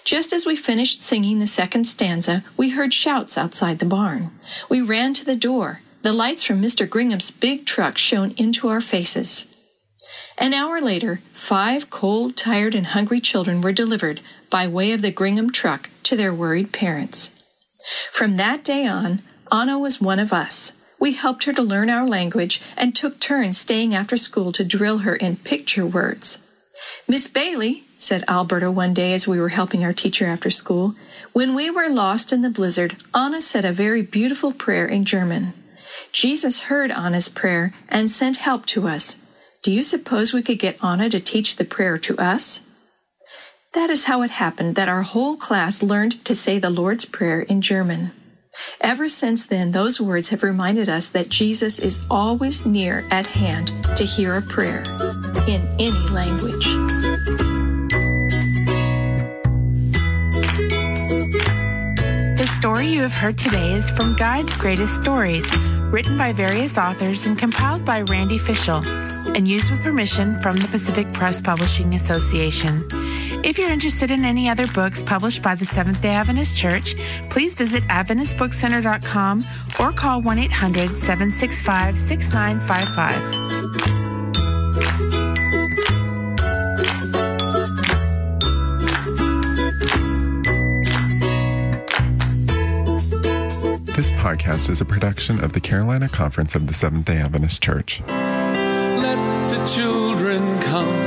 Just 0.05 0.31
as 0.31 0.45
we 0.45 0.55
finished 0.55 1.01
singing 1.01 1.39
the 1.39 1.47
second 1.47 1.83
stanza, 1.83 2.45
we 2.55 2.69
heard 2.69 2.93
shouts 2.93 3.37
outside 3.37 3.79
the 3.79 3.85
barn. 3.85 4.31
We 4.69 4.79
ran 4.81 5.13
to 5.15 5.25
the 5.25 5.35
door. 5.35 5.81
The 6.01 6.13
lights 6.13 6.43
from 6.43 6.61
Mr. 6.61 6.89
Gringham's 6.89 7.29
big 7.29 7.65
truck 7.65 7.97
shone 7.97 8.33
into 8.37 8.69
our 8.69 8.79
faces. 8.79 9.53
An 10.37 10.53
hour 10.53 10.79
later, 10.79 11.19
five 11.33 11.89
cold, 11.89 12.37
tired, 12.37 12.73
and 12.73 12.87
hungry 12.87 13.19
children 13.19 13.59
were 13.59 13.73
delivered 13.73 14.21
by 14.49 14.65
way 14.65 14.93
of 14.93 15.01
the 15.01 15.11
Gringham 15.11 15.51
truck 15.51 15.89
to 16.03 16.15
their 16.15 16.33
worried 16.33 16.71
parents. 16.71 17.36
From 18.11 18.37
that 18.37 18.63
day 18.63 18.85
on, 18.85 19.21
Anna 19.51 19.79
was 19.79 20.01
one 20.01 20.19
of 20.19 20.33
us. 20.33 20.73
We 20.99 21.13
helped 21.13 21.43
her 21.45 21.53
to 21.53 21.61
learn 21.61 21.89
our 21.89 22.07
language 22.07 22.61
and 22.75 22.95
took 22.95 23.19
turns 23.19 23.57
staying 23.57 23.93
after 23.93 24.17
school 24.17 24.51
to 24.53 24.63
drill 24.63 24.99
her 24.99 25.15
in 25.15 25.37
picture 25.37 25.85
words. 25.85 26.39
Miss 27.07 27.27
Bailey, 27.27 27.85
said 27.97 28.23
Alberta 28.27 28.69
one 28.69 28.93
day 28.93 29.13
as 29.13 29.27
we 29.27 29.39
were 29.39 29.49
helping 29.49 29.83
our 29.83 29.93
teacher 29.93 30.25
after 30.25 30.49
school, 30.49 30.95
when 31.33 31.55
we 31.55 31.69
were 31.69 31.89
lost 31.89 32.33
in 32.33 32.41
the 32.41 32.49
blizzard, 32.49 32.95
Anna 33.13 33.41
said 33.41 33.65
a 33.65 33.71
very 33.71 34.01
beautiful 34.01 34.51
prayer 34.51 34.85
in 34.85 35.05
German. 35.05 35.53
Jesus 36.11 36.61
heard 36.61 36.91
Anna's 36.91 37.29
prayer 37.29 37.73
and 37.89 38.09
sent 38.11 38.37
help 38.37 38.65
to 38.67 38.87
us. 38.87 39.19
Do 39.63 39.71
you 39.71 39.83
suppose 39.83 40.33
we 40.33 40.43
could 40.43 40.59
get 40.59 40.83
Anna 40.83 41.09
to 41.09 41.19
teach 41.19 41.55
the 41.55 41.65
prayer 41.65 41.97
to 41.97 42.17
us? 42.17 42.61
That 43.77 43.91
is 43.91 44.05
how 44.05 44.23
it 44.23 44.31
happened 44.31 44.73
that 44.73 44.89
our 44.89 45.03
whole 45.03 45.37
class 45.37 45.83
learned 45.83 46.25
to 46.25 46.33
say 46.33 46.57
the 46.57 46.71
Lord's 46.71 47.05
Prayer 47.05 47.41
in 47.41 47.61
German. 47.61 48.11
Ever 48.81 49.07
since 49.07 49.45
then, 49.45 49.69
those 49.71 50.01
words 50.01 50.29
have 50.29 50.41
reminded 50.41 50.89
us 50.89 51.09
that 51.09 51.29
Jesus 51.29 51.77
is 51.77 52.03
always 52.09 52.65
near 52.65 53.05
at 53.11 53.27
hand 53.27 53.71
to 53.95 54.03
hear 54.03 54.33
a 54.33 54.41
prayer 54.41 54.81
in 55.47 55.61
any 55.77 55.91
language. 56.09 56.65
The 62.35 62.51
story 62.57 62.87
you 62.87 63.01
have 63.01 63.13
heard 63.13 63.37
today 63.37 63.73
is 63.73 63.87
from 63.91 64.15
Guide's 64.15 64.55
Greatest 64.55 64.99
Stories, 65.03 65.45
written 65.91 66.17
by 66.17 66.33
various 66.33 66.79
authors 66.79 67.27
and 67.27 67.37
compiled 67.37 67.85
by 67.85 68.01
Randy 68.01 68.39
Fishell, 68.39 68.83
and 69.35 69.47
used 69.47 69.69
with 69.69 69.83
permission 69.83 70.39
from 70.39 70.55
the 70.57 70.67
Pacific 70.67 71.13
Press 71.13 71.39
Publishing 71.41 71.93
Association. 71.93 73.06
If 73.43 73.57
you're 73.57 73.71
interested 73.71 74.11
in 74.11 74.25
any 74.25 74.49
other 74.49 74.67
books 74.67 75.01
published 75.03 75.41
by 75.41 75.55
the 75.55 75.65
Seventh 75.65 76.01
day 76.01 76.09
Adventist 76.09 76.57
Church, 76.57 76.95
please 77.29 77.53
visit 77.53 77.83
AdventistBookCenter.com 77.83 79.43
or 79.79 79.91
call 79.91 80.21
1 80.21 80.39
800 80.39 80.89
765 80.89 81.97
6955. 81.97 83.47
This 93.95 94.11
podcast 94.11 94.69
is 94.69 94.81
a 94.81 94.85
production 94.85 95.43
of 95.43 95.53
the 95.53 95.59
Carolina 95.59 96.07
Conference 96.07 96.53
of 96.53 96.67
the 96.67 96.73
Seventh 96.73 97.05
day 97.05 97.17
Adventist 97.17 97.63
Church. 97.63 98.01
Let 98.07 99.49
the 99.49 99.65
children 99.65 100.59
come. 100.61 101.06